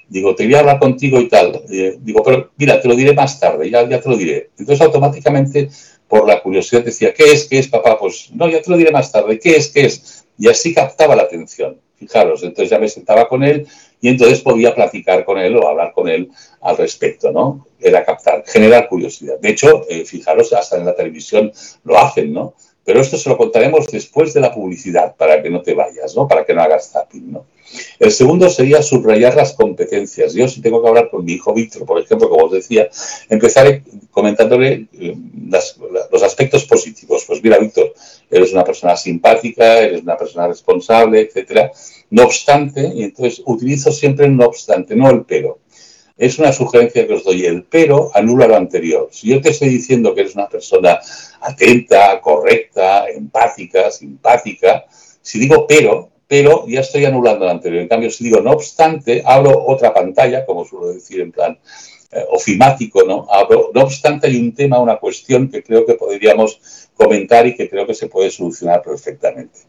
[0.09, 1.63] Digo, te voy a hablar contigo y tal.
[1.71, 4.49] Eh, digo, pero mira, te lo diré más tarde, ya, ya te lo diré.
[4.59, 5.69] Entonces automáticamente
[6.09, 7.45] por la curiosidad decía, ¿qué es?
[7.45, 7.97] ¿Qué es, papá?
[7.97, 9.39] Pues no, ya te lo diré más tarde.
[9.39, 9.69] ¿Qué es?
[9.69, 10.25] ¿Qué es?
[10.37, 11.77] Y así captaba la atención.
[11.95, 13.65] Fijaros, entonces ya me sentaba con él
[14.03, 16.29] y entonces podía platicar con él o hablar con él
[16.59, 17.65] al respecto, ¿no?
[17.79, 19.39] Era captar, generar curiosidad.
[19.39, 21.53] De hecho, eh, fijaros, hasta en la televisión
[21.85, 22.53] lo hacen, ¿no?
[22.83, 26.27] Pero esto se lo contaremos después de la publicidad, para que no te vayas, ¿no?
[26.27, 27.45] Para que no hagas zapping, ¿no?
[27.97, 30.33] El segundo sería subrayar las competencias.
[30.33, 32.89] Yo si tengo que hablar con mi hijo Víctor, por ejemplo, como os decía,
[33.29, 35.15] empezaré comentándole eh,
[36.11, 37.23] los aspectos positivos.
[37.25, 37.93] Pues mira, Víctor,
[38.34, 41.71] eres una persona simpática, eres una persona responsable, etcétera.
[42.09, 45.59] No obstante, y entonces utilizo siempre el no obstante, no el pero.
[46.17, 47.45] Es una sugerencia que os doy.
[47.45, 49.09] El pero anula lo anterior.
[49.11, 50.99] Si yo te estoy diciendo que eres una persona
[51.41, 54.86] atenta, correcta, empática, simpática,
[55.21, 57.81] si digo pero, pero ya estoy anulando lo anterior.
[57.81, 61.57] En cambio, si digo no obstante, abro otra pantalla, como suelo decir en plan
[62.11, 63.27] eh, ofimático, ¿no?
[63.73, 67.85] No obstante, hay un tema, una cuestión que creo que podríamos comentar y que creo
[67.85, 69.59] que se puede solucionar perfectamente.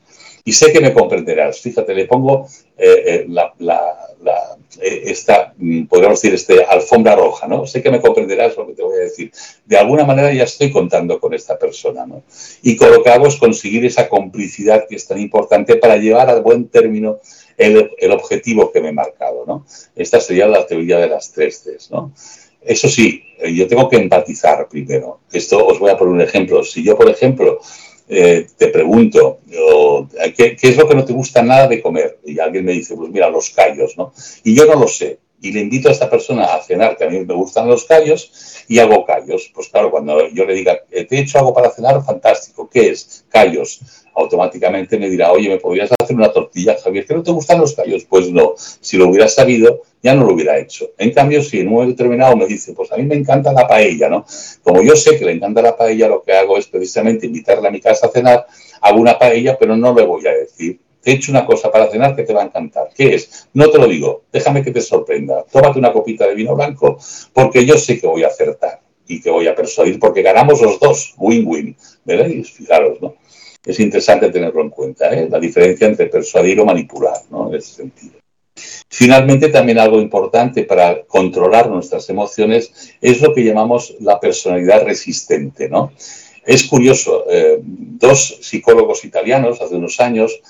[0.46, 1.60] Y sé que me comprenderás.
[1.60, 2.46] Fíjate, le pongo
[2.76, 3.26] eh, eh,
[4.80, 7.66] eh, esta, mm, podríamos decir, este alfombra roja, ¿no?
[7.66, 9.32] Sé que me comprenderás lo que te voy a decir.
[9.64, 12.24] De alguna manera ya estoy contando con esta persona, ¿no?
[12.62, 12.90] Y con
[13.40, 17.20] conseguir esa complicidad que es tan importante para llevar a buen término
[17.56, 19.64] el, el objetivo que me he marcado, ¿no?
[19.96, 22.12] Esta sería la teoría de las tres Cs, ¿no?
[22.64, 25.20] Eso sí, yo tengo que empatizar primero.
[25.32, 26.62] Esto os voy a poner un ejemplo.
[26.62, 27.60] Si yo, por ejemplo,
[28.08, 29.40] eh, te pregunto,
[30.36, 32.18] ¿qué, es lo que no te gusta nada de comer?
[32.24, 34.12] Y alguien me dice, pues mira, los callos, ¿no?
[34.42, 35.18] Y yo no lo sé.
[35.44, 38.64] Y le invito a esta persona a cenar, que a mí me gustan los callos,
[38.66, 39.52] y hago callos.
[39.54, 42.90] Pues claro, cuando yo le diga, eh, te he hecho algo para cenar, fantástico, ¿qué
[42.90, 43.26] es?
[43.28, 43.80] Callos.
[44.14, 47.04] Automáticamente me dirá, oye, ¿me podrías hacer una tortilla, Javier?
[47.04, 48.06] ¿Que no te gustan los callos?
[48.08, 50.92] Pues no, si lo hubiera sabido, ya no lo hubiera hecho.
[50.96, 53.68] En cambio, si en un momento determinado me dice, pues a mí me encanta la
[53.68, 54.24] paella, ¿no?
[54.62, 57.70] Como yo sé que le encanta la paella, lo que hago es precisamente invitarle a
[57.70, 58.46] mi casa a cenar,
[58.80, 62.16] hago una paella, pero no le voy a decir he hecho una cosa para cenar
[62.16, 62.88] que te va a encantar.
[62.94, 63.48] ¿Qué es?
[63.54, 65.44] No te lo digo, déjame que te sorprenda.
[65.50, 66.98] Tómate una copita de vino blanco
[67.32, 70.80] porque yo sé que voy a acertar y que voy a persuadir porque ganamos los
[70.80, 71.76] dos, win-win.
[72.04, 72.50] ¿Veréis?
[72.50, 73.16] Fijaros, ¿no?
[73.64, 75.26] Es interesante tenerlo en cuenta, ¿eh?
[75.30, 77.48] la diferencia entre persuadir o manipular, ¿no?
[77.48, 78.14] En ese sentido.
[78.88, 85.68] Finalmente, también algo importante para controlar nuestras emociones es lo que llamamos la personalidad resistente,
[85.68, 85.92] ¿no?
[86.44, 90.40] Es curioso, eh, dos psicólogos italianos hace unos años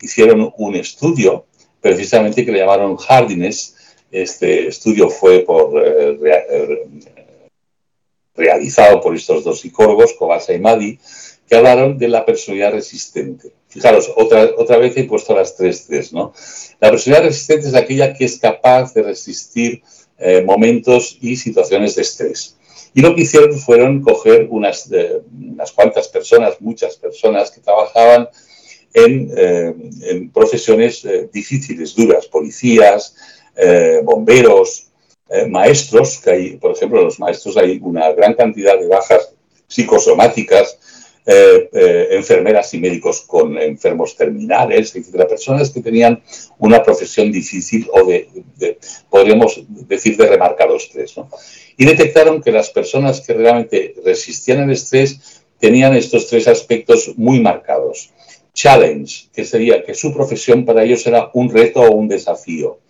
[0.00, 1.46] hicieron un estudio
[1.80, 3.76] precisamente que le llamaron Hardiness.
[4.10, 6.86] Este estudio fue eh, eh,
[8.34, 10.98] realizado por estos dos psicólogos, Kobasa y Madi,
[11.48, 13.52] que hablaron de la personalidad resistente.
[13.68, 16.32] Fijaros, otra, otra vez he puesto las tres Cs, ¿no?
[16.80, 19.82] La personalidad resistente es aquella que es capaz de resistir
[20.18, 22.56] eh, momentos y situaciones de estrés.
[22.94, 24.90] Y lo que hicieron fueron coger unas,
[25.30, 28.28] unas cuantas personas, muchas personas que trabajaban
[28.94, 33.14] eh, en, profesiones eh, difíciles, duras, policías,
[33.56, 34.84] eh, bomberos,
[35.50, 39.34] maestros, que hay, por ejemplo, los maestros hay una gran cantidad de bajas
[39.66, 40.78] psicosomáticas,
[41.26, 46.22] enfermeras y médicos con enfermos terminales, etcétera, personas que tenían
[46.56, 48.78] una profesión difícil o de,
[49.10, 51.14] podríamos decir, de remarcado estrés.
[51.76, 57.38] Y detectaron que las personas que realmente resistían el estrés tenían estos tres aspectos muy
[57.40, 58.14] marcados
[58.58, 62.80] challenge, que sería que su profesión para ellos era un reto o un desafío.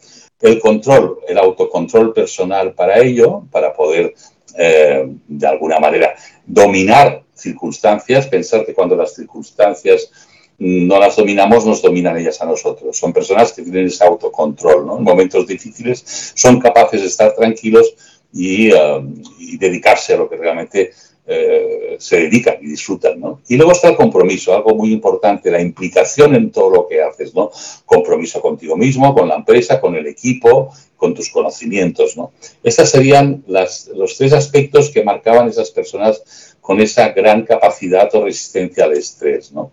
[0.41, 4.15] El control, el autocontrol personal para ello, para poder
[4.57, 6.15] eh, de alguna manera
[6.47, 10.11] dominar circunstancias, pensar que cuando las circunstancias
[10.59, 12.97] no las dominamos, nos dominan ellas a nosotros.
[12.97, 14.97] Son personas que tienen ese autocontrol, ¿no?
[14.97, 17.95] En momentos difíciles son capaces de estar tranquilos
[18.33, 19.03] y, eh,
[19.39, 20.93] y dedicarse a lo que realmente
[21.31, 23.43] eh, se dedican y disfrutan, ¿no?
[23.49, 27.35] Y luego está el compromiso, algo muy importante, la implicación en todo lo que haces,
[27.35, 27.51] ¿no?
[27.85, 32.33] Compromiso contigo mismo, con la empresa, con el equipo, con tus conocimientos, ¿no?
[32.63, 38.85] Estos serían los tres aspectos que marcaban esas personas con esa gran capacidad o resistencia
[38.85, 39.71] al estrés, ¿no?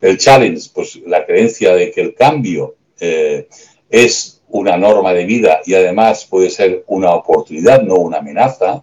[0.00, 3.48] El challenge, pues la creencia de que el cambio eh,
[3.88, 8.82] es una norma de vida y además puede ser una oportunidad, no una amenaza.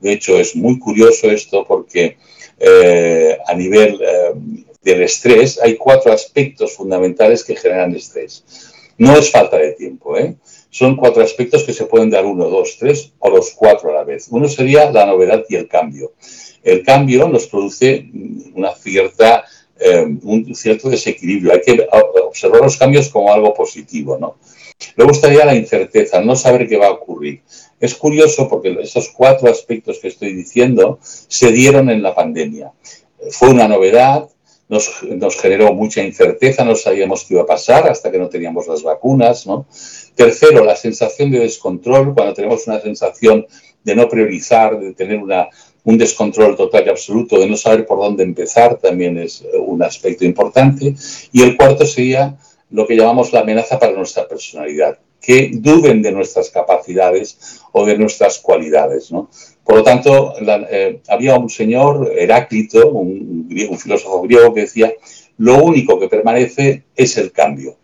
[0.00, 2.16] De hecho, es muy curioso esto porque
[2.58, 4.32] eh, a nivel eh,
[4.82, 8.44] del estrés hay cuatro aspectos fundamentales que generan estrés.
[8.98, 10.36] No es falta de tiempo, ¿eh?
[10.70, 14.04] son cuatro aspectos que se pueden dar uno, dos, tres o los cuatro a la
[14.04, 14.28] vez.
[14.30, 16.12] Uno sería la novedad y el cambio.
[16.62, 18.06] El cambio nos produce
[18.54, 19.44] una cierta,
[20.22, 21.52] un cierto desequilibrio.
[21.52, 21.86] Hay que
[22.24, 24.18] observar los cambios como algo positivo.
[24.18, 24.36] ¿no?
[24.96, 27.42] Luego estaría la incerteza, no saber qué va a ocurrir.
[27.78, 32.72] Es curioso porque esos cuatro aspectos que estoy diciendo se dieron en la pandemia.
[33.30, 34.28] Fue una novedad,
[34.68, 34.88] nos,
[35.40, 39.46] generó mucha incerteza, no sabíamos qué iba a pasar hasta que no teníamos las vacunas.
[40.14, 43.46] Tercero, la sensación de descontrol, cuando tenemos una sensación
[43.84, 45.20] de no priorizar, de tener
[45.84, 50.24] un descontrol total y absoluto, de no saber por dónde empezar, también es un aspecto
[50.24, 50.94] importante.
[51.30, 52.36] Y el cuarto sería
[52.70, 57.98] lo que llamamos la amenaza para nuestra personalidad que duden de nuestras capacidades o de
[57.98, 59.10] nuestras cualidades.
[59.10, 59.28] ¿no?
[59.64, 60.34] Por lo tanto,
[60.70, 64.94] eh, había un señor, Heráclito, un, filósofo griego, que decía,
[65.38, 67.76] lo único que permanece es el cambio.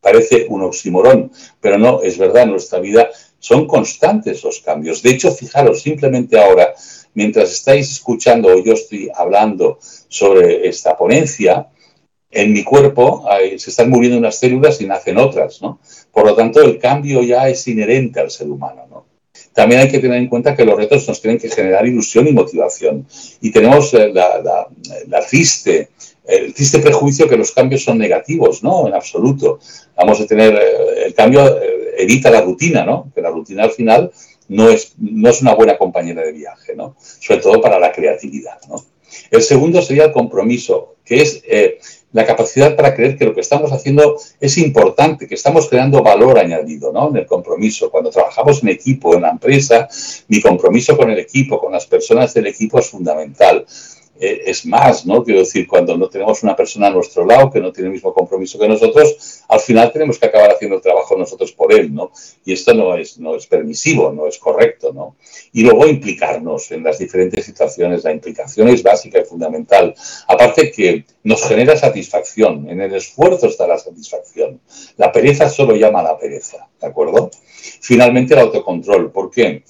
[0.00, 3.08] Parece un oxímoron, pero no, es verdad, en nuestra vida
[3.38, 5.00] son constantes los cambios.
[5.00, 6.74] De hecho, fijaros, simplemente ahora,
[7.14, 11.68] mientras estáis escuchando o yo estoy hablando sobre esta ponencia,
[12.34, 13.24] en mi cuerpo
[13.56, 15.78] se están muriendo unas células y nacen otras, ¿no?
[16.12, 19.14] Por lo tanto, el cambio ya es inherente al ser humano, ¿no?
[19.54, 22.32] También hay que tener en cuenta que los retos nos tienen que generar ilusión y
[22.32, 23.06] motivación.
[23.40, 25.90] Y tenemos eh, la, triste,
[26.26, 28.88] el triste prejuicio que los cambios son negativos, ¿no?
[28.88, 29.60] En absoluto.
[29.96, 33.12] Vamos a tener, eh, el cambio eh, evita la rutina, ¿no?
[33.14, 34.10] Que la rutina al final
[34.48, 36.96] no es, no es una buena compañera de viaje, ¿no?
[36.98, 38.58] Sobre todo para la creatividad.
[39.30, 41.42] El segundo sería el compromiso, que es
[42.14, 46.38] la capacidad para creer que lo que estamos haciendo es importante, que estamos creando valor
[46.38, 47.10] añadido ¿no?
[47.10, 47.90] en el compromiso.
[47.90, 49.88] Cuando trabajamos en equipo, en la empresa,
[50.28, 53.66] mi compromiso con el equipo, con las personas del equipo es fundamental.
[54.20, 55.24] Eh, es más, ¿no?
[55.24, 58.14] Quiero decir, cuando no tenemos una persona a nuestro lado que no tiene el mismo
[58.14, 62.12] compromiso que nosotros, al final tenemos que acabar haciendo el trabajo nosotros por él, ¿no?
[62.44, 65.16] Y esto no es, no es permisivo, no es correcto, ¿no?
[65.52, 69.94] Y luego implicarnos en las diferentes situaciones, la implicación es básica y fundamental.
[70.28, 74.60] Aparte que nos genera satisfacción, en el esfuerzo está la satisfacción.
[74.96, 77.30] La pereza solo llama a la pereza, ¿de acuerdo?
[77.80, 79.64] Finalmente el autocontrol, ¿por qué?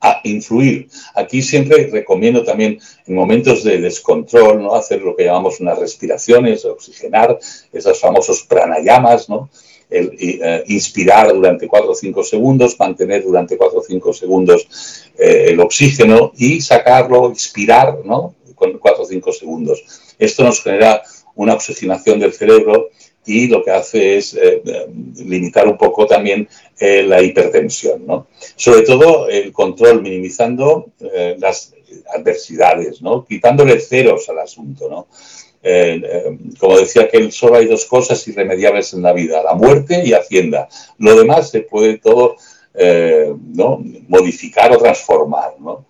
[0.00, 0.88] A influir.
[1.14, 4.74] Aquí siempre recomiendo también en momentos de descontrol, ¿no?
[4.74, 7.38] Hacer lo que llamamos unas respiraciones, oxigenar,
[7.72, 9.50] esos famosos pranayamas, ¿no?
[9.88, 15.46] El, eh, inspirar durante 4 o 5 segundos, mantener durante 4 o 5 segundos eh,
[15.48, 18.36] el oxígeno y sacarlo, expirar, ¿no?
[18.54, 19.82] Con 4 o 5 segundos.
[20.18, 21.02] Esto nos genera
[21.34, 22.89] una oxigenación del cerebro
[23.26, 24.62] y lo que hace es eh,
[25.16, 26.48] limitar un poco también
[26.78, 28.06] eh, la hipertensión.
[28.06, 28.28] ¿no?
[28.56, 31.74] Sobre todo el control, minimizando eh, las
[32.14, 33.24] adversidades, ¿no?
[33.24, 34.88] quitándole ceros al asunto.
[34.88, 35.06] ¿no?
[36.58, 40.70] como decía que solo hay dos cosas irremediables en la vida, la muerte y Hacienda.
[40.96, 42.36] Lo demás se puede todo
[42.74, 43.84] ¿no?
[44.08, 45.56] modificar o transformar.
[45.60, 45.84] ¿no?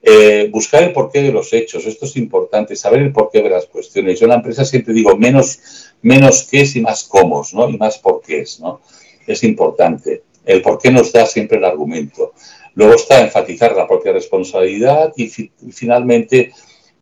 [0.00, 3.66] Eh, buscar el porqué de los hechos, esto es importante, saber el porqué de las
[3.66, 4.18] cuestiones.
[4.18, 5.58] Yo en la empresa siempre digo menos,
[6.02, 7.68] menos qué y más cómo, ¿no?
[7.68, 8.80] Y más por qué es, ¿no?
[9.26, 10.22] Es importante.
[10.44, 12.32] El por qué nos da siempre el argumento.
[12.74, 16.52] Luego está enfatizar la propia responsabilidad y, y finalmente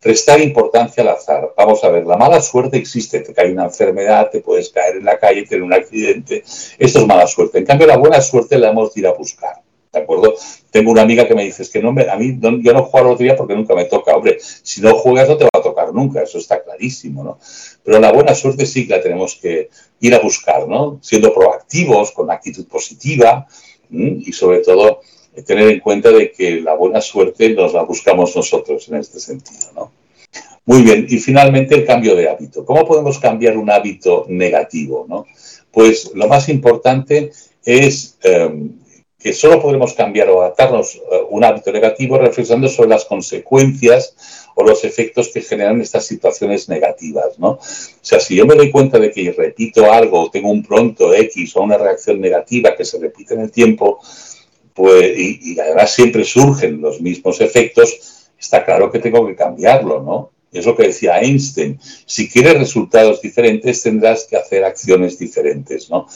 [0.01, 1.53] prestar importancia al azar.
[1.57, 5.05] Vamos a ver, la mala suerte existe, te cae una enfermedad, te puedes caer en
[5.05, 6.43] la calle, tener un accidente,
[6.79, 7.59] esto es mala suerte.
[7.59, 9.66] En cambio, la buena suerte la hemos de ir a buscar.
[9.97, 10.35] ¿De acuerdo?
[10.71, 13.03] Tengo una amiga que me dice, es que no a mí yo no juego a
[13.03, 14.15] la lotería porque nunca me toca.
[14.15, 17.39] Hombre, si no juegas no te va a tocar nunca, eso está clarísimo, ¿no?
[17.85, 19.71] Pero la buena suerte sí que la tenemos que
[20.01, 20.99] ir a buscar, ¿no?
[21.03, 23.47] Siendo proactivos, con actitud positiva
[23.91, 25.01] y sobre todo
[25.47, 29.73] tener en cuenta de que la buena suerte nos la buscamos nosotros en este sentido,
[29.75, 29.93] ¿no?
[30.67, 32.65] Muy bien, y finalmente el cambio de hábito.
[32.65, 35.07] ¿Cómo podemos cambiar un hábito negativo?
[35.09, 35.25] ¿no?
[35.71, 37.31] Pues lo más importante
[37.65, 38.73] es em,
[39.27, 44.15] que solo podremos cambiar o adaptarnos a eh, un hábito negativo reflexionando sobre las consecuencias
[44.55, 47.49] o los efectos que generan estas situaciones negativas, ¿no?
[47.49, 47.59] O
[48.03, 51.57] sea, si yo me doy cuenta de que repito algo o tengo un pronto X
[51.57, 53.99] o una reacción negativa que se repite en el tiempo,
[54.73, 60.05] pues, y, y además siempre surgen los mismos efectos, está claro que tengo que cambiarlo,
[60.05, 60.31] ¿no?
[60.53, 61.81] Es lo que decía Einstein.
[62.07, 66.07] Si quieres resultados diferentes, tendrás que hacer acciones diferentes, ¿no?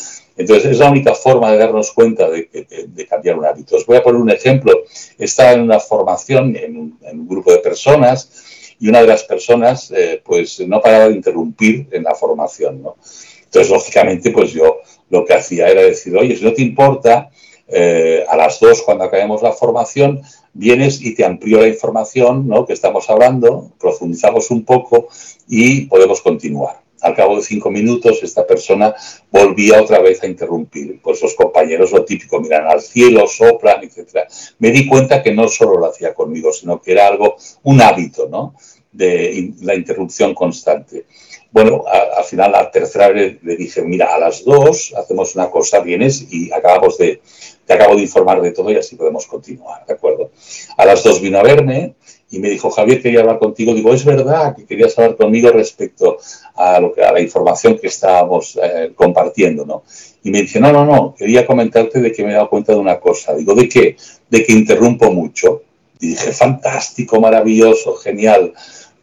[0.41, 3.77] Entonces, es la única forma de darnos cuenta de, cambiar un hábito.
[3.77, 4.85] Os voy a poner un ejemplo.
[5.19, 10.23] Estaba en una formación, en un, grupo de personas, y una de las personas, eh,
[10.25, 12.97] pues, no paraba de interrumpir en la formación, ¿no?
[13.45, 14.79] Entonces, lógicamente, pues yo
[15.11, 17.31] lo que hacía era decir, oye, si no te importa,
[17.73, 20.23] eh, a las dos, cuando acabemos la formación,
[20.53, 22.67] vienes y te amplío la información ¿no?
[22.67, 25.09] que estamos hablando, profundizamos un poco
[25.49, 26.81] y podemos continuar.
[27.03, 28.95] Al cabo de cinco minutos, esta persona
[29.31, 31.01] volvía otra vez a interrumpir.
[31.03, 34.29] Pues los compañeros, lo típico, miran al cielo, soplan, etc.
[34.59, 38.29] Me di cuenta que no solo lo hacía conmigo, sino que era algo, un hábito,
[38.29, 38.55] ¿no?
[38.93, 41.07] De la interrupción constante.
[41.53, 45.81] Bueno, al final, la tercera vez le dije, mira, a las dos hacemos una cosa,
[45.81, 47.21] vienes y acabamos de,
[47.67, 50.31] te acabo de informar de todo y así podemos continuar, ¿de acuerdo?
[50.77, 51.95] A las dos vino a verme
[52.31, 53.75] y me dijo, Javier, quería hablar contigo.
[53.75, 56.19] Digo, es verdad que querías hablar conmigo respecto
[56.55, 59.83] a, lo que, a la información que estábamos eh, compartiendo, ¿no?
[60.23, 62.79] Y me dice, no, no, no, quería comentarte de que me he dado cuenta de
[62.79, 63.35] una cosa.
[63.35, 63.97] Digo, ¿de qué?
[64.29, 65.63] De que interrumpo mucho.
[65.99, 68.53] Dije, fantástico, maravilloso, genial.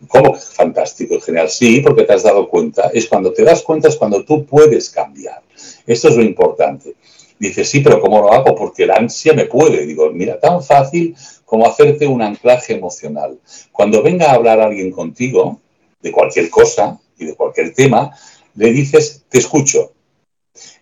[0.07, 1.49] ¿Cómo fantástico y genial?
[1.49, 2.91] Sí, porque te has dado cuenta.
[2.93, 5.41] Es cuando te das cuenta, es cuando tú puedes cambiar.
[5.85, 6.95] Esto es lo importante.
[7.39, 8.55] Dice, sí, pero ¿cómo lo hago?
[8.55, 9.85] Porque la ansia me puede.
[9.85, 13.39] Digo, mira, tan fácil como hacerte un anclaje emocional.
[13.71, 15.59] Cuando venga a hablar alguien contigo,
[16.01, 18.11] de cualquier cosa y de cualquier tema,
[18.55, 19.93] le dices, te escucho.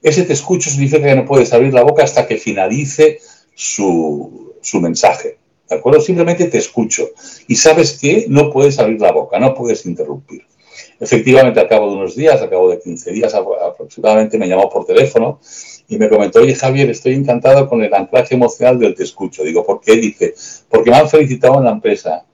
[0.01, 3.19] Ese te escucho significa que no puedes abrir la boca hasta que finalice
[3.53, 5.37] su, su mensaje.
[5.69, 5.99] ¿De acuerdo?
[5.99, 7.09] Simplemente te escucho.
[7.47, 10.45] Y sabes que no puedes abrir la boca, no puedes interrumpir.
[10.99, 14.85] Efectivamente, al cabo de unos días, al cabo de 15 días aproximadamente, me llamó por
[14.85, 15.39] teléfono
[15.87, 19.43] y me comentó, oye Javier, estoy encantado con el anclaje emocional del te escucho.
[19.43, 19.95] Digo, ¿por qué?
[19.95, 20.33] Dice,
[20.69, 22.25] porque me han felicitado en la empresa,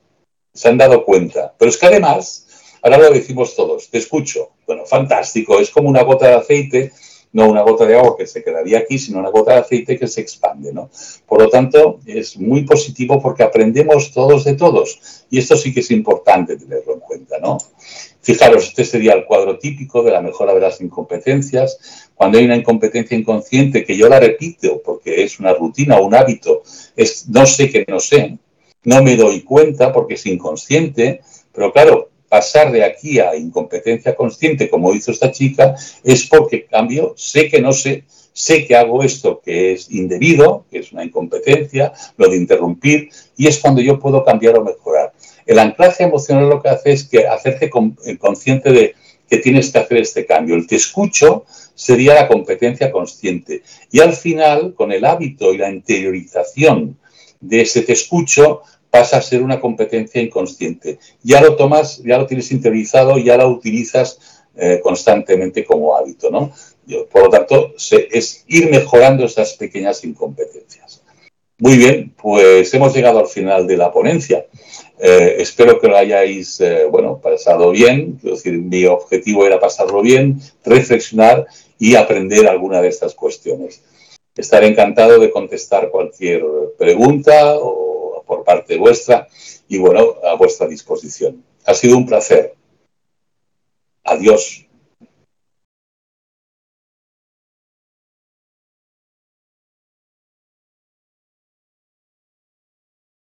[0.53, 1.53] se han dado cuenta.
[1.57, 2.47] Pero es que además,
[2.81, 4.49] ahora lo decimos todos, te escucho.
[4.67, 6.91] Bueno, fantástico, es como una gota de aceite
[7.33, 10.07] no una gota de agua que se quedaría aquí, sino una gota de aceite que
[10.07, 10.73] se expande.
[10.73, 10.89] ¿no?
[11.25, 15.79] Por lo tanto, es muy positivo porque aprendemos todos de todos y esto sí que
[15.79, 17.39] es importante tenerlo en cuenta.
[17.39, 17.57] ¿no?
[18.21, 22.11] Fijaros, este sería el cuadro típico de la mejora de las incompetencias.
[22.13, 26.13] Cuando hay una incompetencia inconsciente que yo la repito porque es una rutina o un
[26.13, 26.61] hábito,
[26.95, 28.37] es no sé que no sé,
[28.83, 31.21] no me doy cuenta porque es inconsciente,
[31.53, 37.13] Pero claro, pasar de aquí a incompetencia consciente, como hizo esta chica, es porque cambio,
[37.17, 41.91] sé que no sé, sé que hago esto que es indebido, que es una incompetencia,
[42.15, 45.11] lo de interrumpir, y es cuando yo puedo cambiar o mejorar.
[45.45, 47.69] El anclaje emocional lo que hace es que hacerte
[48.05, 48.95] eh, consciente de
[49.29, 50.55] que tienes que hacer este cambio.
[50.55, 51.43] El te escucho
[51.75, 53.61] sería la competencia consciente.
[53.91, 56.97] Y al final, con el hábito y la interiorización
[57.41, 58.61] de ese te escucho,
[58.91, 60.99] pasa a ser una competencia inconsciente.
[61.23, 66.51] Ya lo tomas, ya lo tienes interiorizado, ya lo utilizas eh, constantemente como hábito, ¿no?
[67.09, 67.73] por lo tanto,
[68.11, 71.01] es ir mejorando esas pequeñas incompetencias.
[71.57, 74.47] Muy bien, pues hemos llegado al final de la ponencia.
[74.99, 78.19] Eh, espero que lo hayáis, eh, bueno, pasado bien.
[78.23, 81.45] Es decir, mi objetivo era pasarlo bien, reflexionar
[81.77, 83.83] y aprender alguna de estas cuestiones.
[84.35, 86.43] Estaré encantado de contestar cualquier
[86.77, 87.55] pregunta
[88.51, 89.27] parte vuestra
[89.67, 91.43] y bueno, a vuestra disposición.
[91.65, 92.55] Ha sido un placer.
[94.03, 94.65] Adiós.